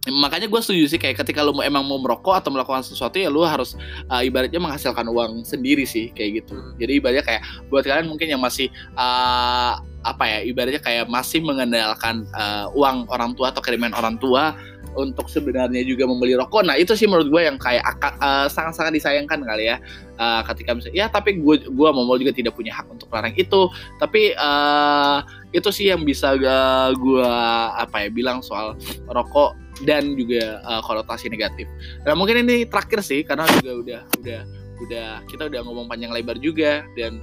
makanya 0.06 0.46
gue 0.46 0.60
setuju 0.62 0.86
sih 0.86 1.00
kayak 1.02 1.18
ketika 1.18 1.42
lu 1.42 1.50
mau- 1.50 1.66
emang 1.66 1.82
mau 1.82 1.98
merokok 1.98 2.38
atau 2.38 2.54
melakukan 2.54 2.86
sesuatu 2.86 3.18
ya 3.18 3.26
lu 3.26 3.42
harus 3.42 3.74
uh, 4.06 4.22
ibaratnya 4.22 4.62
menghasilkan 4.62 5.02
uang 5.10 5.42
sendiri 5.42 5.82
sih 5.82 6.14
kayak 6.14 6.46
gitu. 6.46 6.54
Jadi 6.78 7.02
ibaratnya 7.02 7.26
kayak 7.26 7.42
buat 7.66 7.82
kalian 7.82 8.06
mungkin 8.06 8.30
yang 8.30 8.38
masih 8.38 8.70
uh, 8.94 9.74
apa 10.06 10.24
ya 10.30 10.38
ibaratnya 10.46 10.78
kayak 10.78 11.10
masih 11.10 11.42
mengandalkan 11.42 12.22
uh, 12.38 12.70
uang 12.78 13.10
orang 13.10 13.34
tua 13.34 13.50
atau 13.50 13.58
kiriman 13.58 13.90
orang 13.98 14.14
tua 14.22 14.54
untuk 14.96 15.28
sebenarnya 15.28 15.84
juga 15.84 16.08
membeli 16.08 16.34
rokok. 16.34 16.64
Nah 16.64 16.74
itu 16.80 16.96
sih 16.96 17.04
menurut 17.04 17.28
gue 17.28 17.42
yang 17.44 17.60
kayak 17.60 17.84
uh, 18.18 18.48
sangat-sangat 18.48 18.96
disayangkan 18.96 19.44
kali 19.44 19.70
ya. 19.70 19.76
Uh, 20.16 20.40
ketika 20.48 20.72
misalnya 20.72 20.96
ya 20.96 21.06
tapi 21.12 21.36
gue 21.36 21.68
gua 21.76 21.92
mau 21.92 22.16
juga 22.16 22.32
tidak 22.32 22.56
punya 22.56 22.72
hak 22.72 22.88
untuk 22.88 23.12
larang 23.12 23.36
itu. 23.36 23.68
Tapi 24.00 24.32
uh, 24.34 25.20
itu 25.52 25.68
sih 25.68 25.92
yang 25.92 26.02
bisa 26.02 26.34
gue 26.36 27.28
apa 27.76 27.96
ya 28.04 28.08
bilang 28.08 28.40
soal 28.40 28.74
rokok 29.12 29.54
dan 29.84 30.16
juga 30.16 30.64
uh, 30.64 30.80
konotasi 30.80 31.28
negatif. 31.28 31.68
Nah 32.08 32.16
mungkin 32.16 32.48
ini 32.48 32.64
terakhir 32.64 33.04
sih 33.04 33.20
karena 33.20 33.44
juga 33.60 33.72
udah 33.76 34.00
udah 34.24 34.40
udah 34.76 35.08
kita 35.28 35.48
udah 35.48 35.60
ngomong 35.64 35.86
panjang 35.88 36.12
lebar 36.12 36.36
juga 36.40 36.84
dan 36.96 37.20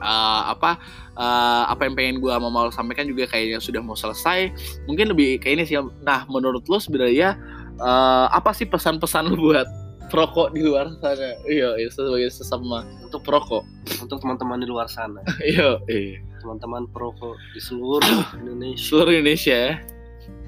uh, 0.00 0.42
apa 0.52 0.80
uh, 1.16 1.64
apa 1.70 1.86
yang 1.88 1.94
pengen 1.96 2.16
gue 2.20 2.32
mau 2.40 2.50
mau 2.50 2.68
sampaikan 2.72 3.06
juga 3.08 3.28
kayaknya 3.28 3.60
sudah 3.60 3.80
mau 3.80 3.94
selesai. 3.96 4.52
Mungkin 4.88 5.12
lebih 5.12 5.40
kayak 5.40 5.54
ini 5.60 5.64
sih. 5.64 5.76
Nah 6.04 6.24
menurut 6.28 6.64
lo 6.68 6.78
sebenarnya 6.80 7.36
uh, 7.80 8.26
apa 8.32 8.52
sih 8.52 8.64
pesan-pesan 8.68 9.32
lo 9.32 9.36
buat 9.36 9.68
perokok 10.06 10.54
di 10.54 10.62
luar 10.62 10.86
sana? 11.02 11.34
Iya, 11.50 11.74
iya 11.82 11.88
sebagai 11.90 12.30
sesama 12.30 12.86
untuk 13.02 13.22
perokok. 13.26 13.66
untuk 14.02 14.18
teman-teman 14.22 14.62
di 14.62 14.66
luar 14.66 14.86
sana 14.90 15.22
Iya, 15.42 15.78
iya. 15.90 16.18
teman-teman 16.42 16.86
perokok 16.90 17.34
di 17.54 17.60
seluruh 17.62 18.22
Indonesia 18.42 18.82
Seluruh 18.82 19.12
Indonesia 19.18 19.54
ya. 19.54 19.74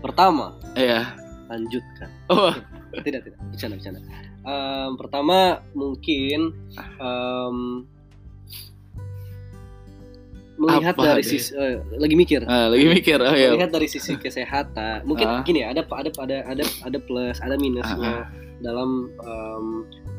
pertama 0.02 0.54
Iya. 0.78 1.10
lanjutkan 1.50 2.10
Oh, 2.30 2.54
tidak 3.02 3.26
tidak 3.26 3.38
bercanda 3.50 3.74
bercanda 3.78 4.00
Em, 4.48 4.90
pertama 4.96 5.60
mungkin 5.76 6.54
em, 6.98 7.56
melihat 10.58 10.92
Apa 10.92 11.02
dari 11.08 11.22
deh? 11.22 11.30
sisi 11.30 11.54
eh, 11.54 11.78
lagi 11.94 12.14
mikir. 12.14 12.42
Ah, 12.44 12.66
lagi 12.66 12.84
mikir 12.84 13.18
oh 13.18 13.30
ya 13.32 13.54
melihat 13.54 13.72
dari 13.72 13.86
sisi 13.86 14.18
kesehatan. 14.18 15.06
Mungkin 15.06 15.26
Ah. 15.26 15.42
gini 15.42 15.62
ya 15.62 15.70
ada 15.70 15.86
ada 15.86 16.10
ada 16.12 16.36
ada 16.44 16.64
ada 16.82 16.98
plus 16.98 17.38
ada 17.38 17.54
minusnya 17.54 17.94
Ah, 17.94 18.26
dalam 18.58 19.06
em, 19.14 19.66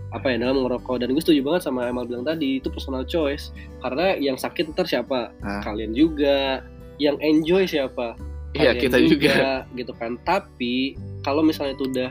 apa 0.10 0.26
ya 0.26 0.40
dalam 0.40 0.64
ngerokok. 0.64 0.96
Dan 0.98 1.12
gue 1.12 1.20
setuju 1.20 1.44
banget 1.44 1.68
sama 1.68 1.86
Emal 1.86 2.08
bilang 2.08 2.24
tadi 2.24 2.58
itu 2.58 2.68
personal 2.68 3.04
choice. 3.04 3.52
Karena 3.78 4.16
yang 4.16 4.36
sakit 4.36 4.72
ntar 4.72 4.88
siapa? 4.88 5.36
Ah. 5.40 5.60
kalian 5.62 5.92
juga. 5.92 6.64
Yang 6.98 7.16
enjoy 7.22 7.64
siapa? 7.66 8.16
Iya 8.52 8.74
kita 8.74 8.98
juga 8.98 9.64
gitu 9.72 9.94
kan. 9.94 10.18
Tapi 10.22 10.96
kalau 11.22 11.44
misalnya 11.44 11.76
itu 11.76 11.86
udah 11.86 12.10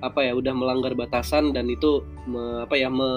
apa 0.00 0.20
ya 0.22 0.32
udah 0.32 0.52
melanggar 0.52 0.94
batasan 0.94 1.50
dan 1.50 1.66
itu 1.66 2.00
me- 2.24 2.64
apa 2.64 2.72
ya 2.72 2.88
me, 2.88 3.10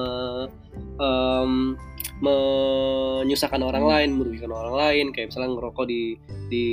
em, 0.99 1.77
menyusahkan 2.23 3.59
orang 3.59 3.83
lain 3.83 4.09
merugikan 4.15 4.51
orang 4.51 4.75
lain 4.75 5.05
kayak 5.11 5.29
misalnya 5.29 5.53
ngerokok 5.53 5.85
di 5.85 6.15
di 6.47 6.67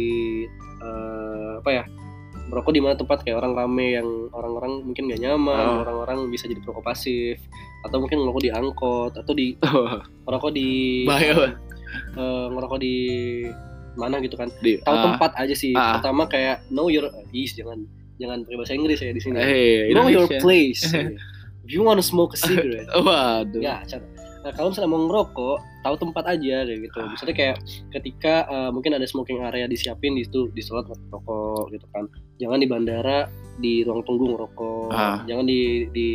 eh, 0.81 1.53
apa 1.59 1.71
ya 1.71 1.85
merokok 2.51 2.73
di 2.75 2.83
mana 2.83 2.99
tempat 2.99 3.23
kayak 3.23 3.39
orang 3.39 3.55
rame 3.55 3.95
yang 3.95 4.09
orang-orang 4.35 4.83
mungkin 4.83 5.07
gak 5.07 5.23
nyaman 5.23 5.67
Oh. 5.71 5.81
orang-orang 5.87 6.27
bisa 6.31 6.51
jadi 6.51 6.59
perokok 6.61 6.83
pasif 6.83 7.39
atau 7.87 8.03
mungkin 8.03 8.23
ngerokok 8.23 8.43
di 8.43 8.51
angkot 8.51 9.13
atau 9.15 9.33
di 9.33 9.47
ngerokok 10.27 10.51
di 10.51 10.69
bahaya 11.07 11.55
eh, 12.19 12.47
ngerokok 12.51 12.79
di 12.79 12.95
mana 13.95 14.23
gitu 14.23 14.39
kan. 14.39 14.47
Di 14.63 14.79
tahu 14.83 14.95
ah, 14.95 15.03
tempat 15.15 15.31
aja 15.35 15.55
sih 15.55 15.75
Ah. 15.75 15.99
pertama 15.99 16.27
kayak 16.27 16.63
know 16.71 16.87
your 16.87 17.07
is 17.31 17.55
jangan 17.55 17.87
jangan 18.19 18.43
pakai 18.47 18.57
bahasa 18.59 18.75
Inggris 18.75 18.99
ya 18.99 19.11
di 19.15 19.23
sini. 19.23 19.37
Eh, 19.39 19.91
know 19.95 20.07
your 20.07 20.27
place. 20.43 20.87
If 21.65 21.79
you 21.79 21.87
wanna 21.87 22.03
smoke 22.03 22.35
a 22.35 22.39
cigarette. 22.39 22.91
Waduh. 23.07 23.63
Ya 23.63 23.79
cara 23.87 24.03
nah, 24.45 24.53
kalau 24.57 24.73
misalnya 24.73 24.91
mau 24.91 25.03
ngerokok 25.09 25.59
tahu 25.85 25.95
tempat 25.97 26.25
aja 26.37 26.57
kayak 26.65 26.81
gitu. 26.89 26.99
Misalnya 27.13 27.37
kayak 27.37 27.57
ketika 27.93 28.35
eh, 28.49 28.71
mungkin 28.73 28.93
ada 28.97 29.07
smoking 29.09 29.41
area 29.45 29.65
disiapin 29.69 30.17
di 30.17 30.25
situ 30.29 30.49
di 30.53 30.61
slot 30.65 30.89
ngerokok 30.89 31.73
gitu 31.73 31.87
kan. 31.93 32.05
Jangan 32.41 32.59
di 32.61 32.67
bandara 32.69 33.29
di 33.61 33.85
ruang 33.85 34.05
tunggu 34.05 34.37
ngerokok. 34.37 34.89
Ah. 34.93 35.21
jangan 35.29 35.45
di 35.45 35.87
di 35.93 36.09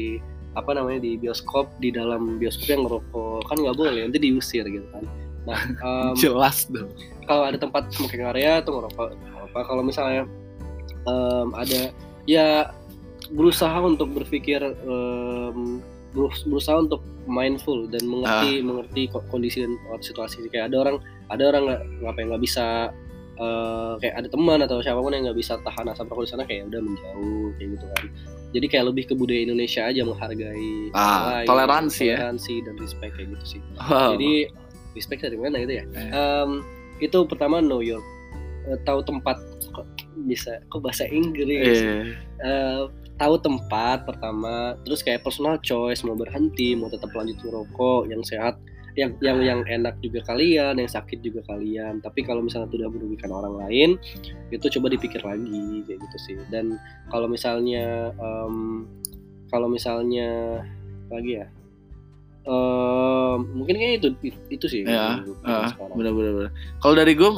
apa 0.55 0.71
namanya 0.71 1.03
di 1.03 1.19
bioskop 1.19 1.67
di 1.83 1.91
dalam 1.91 2.37
bioskop 2.41 2.67
yang 2.69 2.83
ngerokok. 2.85 3.45
Kan 3.49 3.57
nggak 3.61 3.77
boleh 3.77 4.01
nanti 4.07 4.19
diusir 4.21 4.65
gitu 4.65 4.85
kan. 4.93 5.03
Nah 5.45 5.59
em, 5.85 6.13
jelas 6.17 6.65
dong. 6.69 6.89
kalau 7.29 7.45
ada 7.45 7.57
tempat 7.57 7.89
smoking 7.93 8.25
area 8.25 8.61
tuh 8.65 8.81
ngerokok 8.81 9.09
apa 9.49 9.59
kalau 9.65 9.81
misalnya 9.85 10.25
em, 11.05 11.49
ada 11.53 11.93
ya 12.25 12.73
berusaha 13.33 13.81
untuk 13.81 14.13
berpikir 14.13 14.61
berus- 14.85 15.81
berusaha 16.15 16.79
untuk 16.79 17.03
mindful 17.25 17.85
dan 17.85 18.01
mengerti 18.03 18.61
mengerti 18.61 19.01
ko- 19.07 19.25
kondisi 19.27 19.61
dan 19.61 19.75
situasi 19.99 20.47
kayak 20.47 20.71
ada 20.71 20.77
orang 20.79 20.95
ada 21.27 21.43
orang 21.45 21.61
nggak 21.65 21.81
ngapain 22.01 22.25
nggak 22.29 22.41
bisa 22.41 22.65
eh, 23.35 23.93
kayak 23.99 24.15
ada 24.15 24.27
teman 24.29 24.59
atau 24.61 24.79
siapa 24.79 24.97
pun 24.97 25.11
yang 25.11 25.27
nggak 25.27 25.35
bisa 25.35 25.59
tahan 25.59 25.91
asap 25.91 26.07
rokok 26.07 26.23
di 26.23 26.31
sana 26.31 26.43
kayak 26.43 26.69
udah 26.69 26.79
menjauh 26.79 27.47
kayak 27.53 27.69
gitu 27.75 27.85
kan. 27.91 28.05
Jadi 28.55 28.65
kayak 28.65 28.85
lebih 28.87 29.03
ke 29.05 29.13
budaya 29.13 29.43
Indonesia 29.43 29.81
aja 29.83 30.01
menghargai 30.01 30.71
Ah, 30.95 31.43
lain, 31.43 31.45
toleransi 31.45 32.03
ya. 32.05 32.15
toleransi 32.15 32.53
dan 32.63 32.73
respect 32.79 33.11
kayak 33.13 33.27
gitu 33.35 33.45
sih. 33.45 33.61
Wow. 33.75 34.11
jadi 34.15 34.31
respect 34.95 35.19
dari 35.21 35.35
mana 35.35 35.59
gitu 35.59 35.73
ya? 35.75 35.83
Eh. 35.91 36.09
Em, 36.13 36.51
itu 36.97 37.17
pertama 37.27 37.59
know 37.59 37.83
your 37.83 37.99
eh, 38.65 38.79
tahu 38.81 39.03
tempat 39.03 39.35
kok 39.69 39.83
bisa 40.23 40.63
kok 40.69 40.79
bahasa 40.79 41.03
Inggris? 41.05 41.75
Eh, 41.83 42.15
Eh, 42.37 42.81
tahu 43.15 43.39
tempat 43.39 44.03
pertama 44.03 44.75
terus 44.83 44.99
kayak 44.99 45.23
personal 45.23 45.55
choice 45.59 46.03
mau 46.03 46.13
berhenti 46.13 46.75
mau 46.75 46.91
tetap 46.91 47.09
lanjut 47.15 47.39
merokok 47.41 48.11
yang 48.11 48.19
sehat 48.21 48.59
yang 48.95 49.11
yang 49.19 49.39
yang 49.43 49.59
enak 49.67 49.95
juga 49.99 50.23
kalian 50.23 50.79
yang 50.79 50.87
sakit 50.87 51.19
juga 51.19 51.43
kalian 51.47 51.99
tapi 51.99 52.23
kalau 52.23 52.39
misalnya 52.39 52.71
tidak 52.71 52.95
merugikan 52.95 53.31
orang 53.31 53.55
lain 53.59 53.89
itu 54.51 54.67
coba 54.79 54.87
dipikir 54.87 55.19
lagi 55.19 55.83
kayak 55.83 55.99
gitu 55.99 56.17
sih 56.23 56.35
dan 56.47 56.79
kalau 57.07 57.27
misalnya 57.27 58.11
em, 58.15 58.87
kalau 59.51 59.67
misalnya 59.67 60.63
lagi 61.11 61.43
ya 61.43 61.47
em, 62.47 63.37
mungkin 63.51 63.75
kayak 63.75 63.93
itu 63.99 64.07
itu 64.47 64.65
sih 64.69 64.81
Ya, 64.85 65.19
pikir 65.23 65.35
ah, 65.43 65.67
sekarang. 65.75 65.95
bener 65.97 66.11
bener 66.13 66.31
bener. 66.35 66.51
Kalau 66.79 66.95
dari 66.95 67.13
gue 67.17 67.29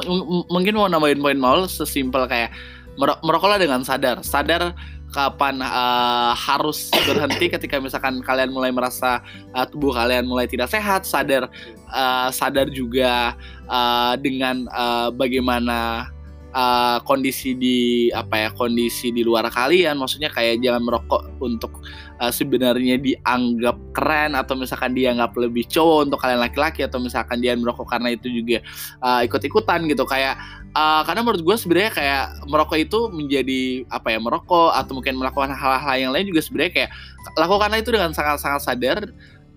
mungkin 0.46 0.74
mau 0.76 0.86
nambahin 0.86 1.18
poin 1.18 1.38
Maul 1.38 1.66
sesimpel 1.66 2.28
kayak 2.28 2.52
mer- 2.94 3.18
merokoklah 3.24 3.58
dengan 3.58 3.82
sadar, 3.82 4.20
sadar 4.22 4.74
kapan 5.08 5.64
eh, 5.64 6.32
harus 6.36 6.92
berhenti 7.08 7.48
ketika 7.48 7.80
misalkan 7.80 8.20
kalian 8.20 8.52
mulai 8.52 8.68
merasa 8.72 9.24
eh, 9.56 9.66
tubuh 9.68 9.96
kalian 9.96 10.28
mulai 10.28 10.44
tidak 10.44 10.68
sehat, 10.68 11.08
sadar 11.08 11.48
eh, 11.88 12.28
sadar 12.32 12.68
juga 12.68 13.32
eh, 13.68 14.14
dengan 14.20 14.68
eh, 14.68 15.08
bagaimana 15.16 16.08
eh, 16.52 16.98
kondisi 17.08 17.56
di 17.56 18.08
apa 18.12 18.48
ya 18.48 18.48
kondisi 18.52 19.08
di 19.12 19.24
luar 19.24 19.48
kalian, 19.48 19.96
maksudnya 19.96 20.28
kayak 20.28 20.60
jangan 20.60 20.84
merokok 20.84 21.22
untuk 21.40 21.80
eh, 22.18 22.32
sebenarnya 22.32 22.96
dianggap 22.98 23.76
keren 23.94 24.34
atau 24.34 24.54
misalkan 24.58 24.92
dianggap 24.94 25.32
lebih 25.38 25.64
cowok 25.70 26.10
untuk 26.10 26.18
kalian 26.20 26.42
laki-laki 26.42 26.84
atau 26.84 26.98
misalkan 26.98 27.38
dia 27.38 27.54
merokok 27.54 27.88
karena 27.88 28.14
itu 28.14 28.28
juga 28.30 28.62
uh, 29.02 29.22
ikut-ikutan 29.24 29.86
gitu. 29.90 30.04
Kayak 30.04 30.38
uh, 30.74 31.02
karena 31.06 31.20
menurut 31.24 31.42
gue 31.42 31.56
sebenarnya 31.56 31.92
kayak 31.94 32.24
merokok 32.46 32.78
itu 32.78 32.98
menjadi 33.10 33.60
apa 33.88 34.08
ya 34.14 34.18
merokok 34.20 34.70
atau 34.74 34.92
mungkin 34.98 35.14
melakukan 35.18 35.50
hal-hal 35.54 35.96
yang 35.98 36.12
lain 36.14 36.28
juga 36.28 36.42
sebenarnya 36.44 36.72
kayak 36.74 36.90
lakukanlah 37.34 37.78
itu 37.80 37.90
dengan 37.94 38.10
sangat-sangat 38.14 38.60
sadar 38.62 38.98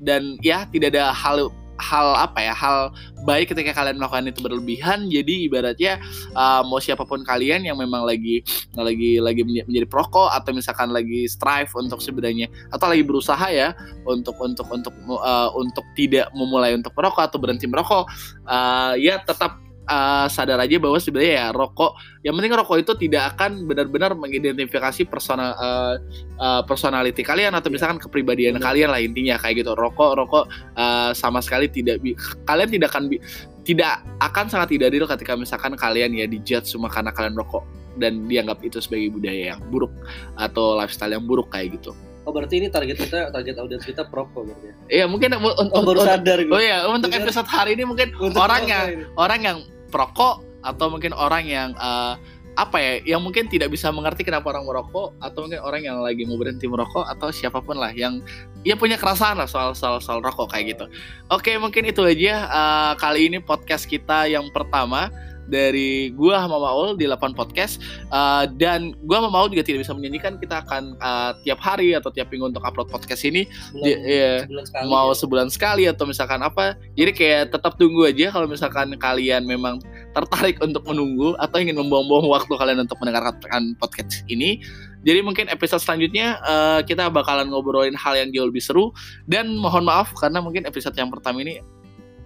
dan 0.02 0.36
ya 0.41 0.65
tidak 0.74 0.97
ada 0.97 1.13
hal 1.13 1.54
hal 1.82 2.13
apa 2.13 2.39
ya 2.39 2.54
hal 2.54 2.94
baik 3.26 3.52
ketika 3.52 3.74
kalian 3.74 3.98
melakukan 3.98 4.30
itu 4.30 4.39
berlebihan. 4.39 5.10
Jadi 5.10 5.50
ibaratnya 5.50 5.98
uh, 6.38 6.62
mau 6.62 6.78
siapa 6.78 7.04
pun 7.04 7.26
kalian 7.26 7.65
yang 7.65 7.78
memang 7.82 8.06
lagi 8.06 8.46
lagi 8.78 9.17
lagi 9.17 9.41
menja- 9.41 9.65
menjadi 9.65 9.88
perokok 9.89 10.30
atau 10.32 10.52
misalkan 10.54 10.94
lagi 10.94 11.26
strive 11.26 11.74
untuk 11.74 12.00
sebenarnya 12.00 12.48
atau 12.70 12.86
lagi 12.86 13.04
berusaha 13.04 13.48
ya 13.50 13.74
untuk 14.06 14.38
untuk 14.38 14.70
untuk 14.70 14.94
uh, 15.10 15.50
untuk 15.58 15.84
tidak 15.98 16.30
memulai 16.38 16.78
untuk 16.78 16.94
merokok 16.94 17.26
atau 17.26 17.38
berhenti 17.41 17.65
merokok 17.65 18.06
uh, 18.46 18.94
ya 18.96 19.17
tetap 19.26 19.70
uh, 19.91 20.27
sadar 20.32 20.56
aja 20.58 20.80
bahwa 20.80 20.95
sebenarnya 20.95 21.34
ya 21.36 21.47
rokok 21.51 21.91
yang 22.23 22.34
penting 22.39 22.56
rokok 22.56 22.77
itu 22.80 22.93
tidak 22.95 23.36
akan 23.36 23.67
benar-benar 23.67 24.15
mengidentifikasi 24.15 25.04
personal 25.06 25.51
uh, 25.60 25.95
uh, 26.39 26.62
personality 26.63 27.19
kalian 27.21 27.51
atau 27.51 27.67
misalkan 27.67 27.99
kepribadian 27.99 28.56
Benar. 28.56 28.71
kalian 28.71 28.89
lah 28.89 29.04
intinya 29.04 29.36
kayak 29.36 29.62
gitu 29.62 29.75
rokok 29.75 30.15
rokok 30.15 30.45
uh, 30.80 31.12
sama 31.12 31.43
sekali 31.43 31.67
tidak 31.67 31.99
bi- 31.99 32.15
kalian 32.47 32.71
tidak 32.71 32.88
akan 32.95 33.12
bi- 33.12 33.19
tidak 33.62 33.99
akan 34.17 34.47
sangat 34.47 34.73
tidak 34.73 34.89
adil 34.89 35.06
ketika 35.06 35.36
misalkan 35.36 35.75
kalian 35.75 36.15
ya 36.15 36.25
dijudge 36.25 36.71
cuma 36.71 36.88
karena 36.88 37.12
kalian 37.12 37.36
rokok 37.36 37.62
dan 37.99 38.23
dianggap 38.25 38.63
itu 38.63 38.80
sebagai 38.80 39.12
budaya 39.12 39.54
yang 39.54 39.62
buruk 39.67 39.91
atau 40.34 40.80
lifestyle 40.80 41.12
yang 41.12 41.27
buruk 41.27 41.51
kayak 41.51 41.75
gitu. 41.75 41.91
oh 42.21 42.32
berarti 42.32 42.62
ini 42.62 42.69
target 42.69 43.01
kita 43.01 43.34
target 43.34 43.58
audiens 43.58 43.82
kita 43.82 44.06
perokok 44.06 44.45
berarti 44.47 44.65
ya? 44.69 44.75
Iya 44.93 45.06
mungkin 45.10 45.34
un- 45.36 45.58
un- 45.58 45.71
oh 45.73 45.82
baru 45.84 46.06
sadar 46.06 46.38
gue 46.39 46.54
Oh 46.54 46.62
iya, 46.62 46.86
untuk 46.86 47.10
episode 47.12 47.49
hari 47.49 47.73
ini 47.73 47.84
mungkin 47.84 48.13
Untuk 48.15 48.38
orang 48.38 48.63
yang 48.69 48.86
ini. 48.93 49.06
orang 49.17 49.39
yang 49.41 49.58
perokok 49.91 50.63
atau 50.63 50.88
mungkin 50.88 51.12
orang 51.12 51.43
yang 51.43 51.69
eh, 51.75 52.15
apa 52.51 52.77
ya, 52.84 53.15
yang 53.15 53.21
mungkin 53.23 53.47
tidak 53.47 53.71
bisa 53.71 53.88
mengerti 53.95 54.27
kenapa 54.27 54.51
orang 54.51 54.67
merokok 54.67 55.15
atau 55.23 55.47
mungkin 55.47 55.63
orang 55.63 55.82
yang 55.88 56.04
lagi 56.04 56.27
mau 56.27 56.36
berhenti 56.36 56.67
merokok 56.67 57.08
atau 57.08 57.32
siapa 57.32 57.63
pun 57.63 57.80
lah 57.80 57.95
yang 57.95 58.19
ya 58.67 58.75
punya 58.75 58.99
kerasaan 58.99 59.39
lah 59.39 59.47
soal 59.47 59.71
soal 59.71 60.04
soal 60.04 60.19
rokok 60.19 60.51
kayak 60.51 60.75
gitu. 60.75 60.86
Oke, 61.32 61.56
mungkin 61.60 61.88
itu 61.88 62.04
aja 62.04 62.36
eh, 62.47 62.93
kali 62.99 63.32
ini 63.32 63.39
podcast 63.39 63.88
kita 63.88 64.27
yang 64.27 64.47
pertama 64.51 65.12
dari 65.52 66.16
gua 66.16 66.48
sama 66.48 66.56
Maul 66.58 66.96
di 66.96 67.04
8 67.06 67.36
podcast 67.36 67.84
Eh, 68.12 68.46
dan 68.56 68.96
gua 69.04 69.20
sama 69.24 69.30
Maul 69.32 69.52
juga 69.52 69.64
tidak 69.68 69.84
bisa 69.84 69.92
menyanyikan 69.92 70.40
kita 70.40 70.64
akan 70.64 70.96
eh, 70.96 71.32
tiap 71.44 71.60
hari 71.60 71.92
atau 71.92 72.08
tiap 72.10 72.32
minggu 72.32 72.56
untuk 72.56 72.64
upload 72.64 72.88
podcast 72.88 73.28
ini. 73.28 73.44
Sebulan- 73.48 73.84
Di- 73.84 74.00
iya 74.08 74.34
sebulan 74.48 74.66
sekali 74.68 74.86
mau 74.88 75.08
ya. 75.08 75.16
sebulan 75.20 75.48
sekali 75.52 75.84
atau 75.92 76.04
misalkan 76.08 76.40
apa. 76.40 76.80
Jadi 76.96 77.12
kayak 77.12 77.52
tetap 77.52 77.76
tunggu 77.76 78.08
aja 78.08 78.32
kalau 78.32 78.48
misalkan 78.48 78.96
kalian 78.96 79.44
memang 79.44 79.84
tertarik 80.16 80.60
untuk 80.64 80.84
menunggu 80.88 81.36
atau 81.40 81.60
ingin 81.60 81.76
membuang-buang 81.76 82.28
waktu 82.32 82.54
kalian 82.56 82.84
untuk 82.84 82.96
mendengarkan 83.04 83.76
podcast 83.76 84.24
ini. 84.32 84.64
Jadi 85.02 85.20
mungkin 85.26 85.50
episode 85.50 85.82
selanjutnya 85.82 86.38
eh, 86.44 86.80
kita 86.86 87.10
bakalan 87.10 87.50
ngobrolin 87.50 87.98
hal 87.98 88.14
yang 88.16 88.30
jauh 88.32 88.48
lebih 88.48 88.62
seru. 88.62 88.92
Dan 89.28 89.56
mohon 89.58 89.84
maaf 89.84 90.14
karena 90.16 90.40
mungkin 90.40 90.64
episode 90.64 90.94
yang 90.96 91.10
pertama 91.10 91.42
ini 91.42 91.58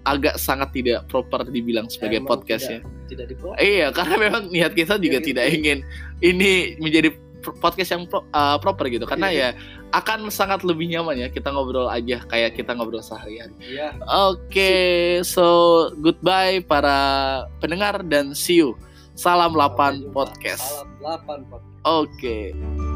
agak 0.06 0.38
sangat 0.38 0.70
tidak 0.70 1.10
proper 1.10 1.42
dibilang 1.50 1.90
sebagai 1.90 2.22
Emang 2.22 2.30
podcast 2.30 2.70
ya 2.70 2.78
tidak 3.06 3.26
di 3.32 3.36
iya 3.58 3.88
karena 3.89 4.15
memang 4.26 4.44
niat 4.50 4.74
kita 4.74 4.98
juga 4.98 5.18
Iya, 5.22 5.26
tidak 5.26 5.46
gitu. 5.48 5.56
ingin 5.62 5.78
ini 6.22 6.52
menjadi 6.78 7.10
podcast 7.62 7.94
yang 7.94 8.04
pro- 8.10 8.26
uh, 8.34 8.58
proper 8.58 8.89
gitu 8.89 9.06
karena 9.06 9.30
Iya. 9.30 9.50
ya 9.54 9.60
akan 9.94 10.28
sangat 10.28 10.65
lebih 10.65 10.89
nyaman 10.91 11.15
ya 11.15 11.28
kita 11.30 11.54
ngobrol 11.54 11.88
aja 11.88 12.20
kayak 12.28 12.58
kita 12.58 12.74
ngobrol 12.76 13.00
sehari-hari. 13.00 13.54
Iya. 13.62 13.94
Oke, 14.28 14.74
so 15.22 15.46
goodbye 16.02 16.60
para 16.65 16.98
pendengar 17.62 18.02
dan 18.04 18.34
see 18.34 18.60
you. 18.60 18.74
Salam 19.15 19.56
8 19.56 19.72
Sampai 19.72 19.96
jumpa. 20.04 20.12
podcast. 20.12 20.65
Salam 21.00 21.22
8 21.24 21.48
podcast. 21.48 21.86
Oke. 21.88 22.94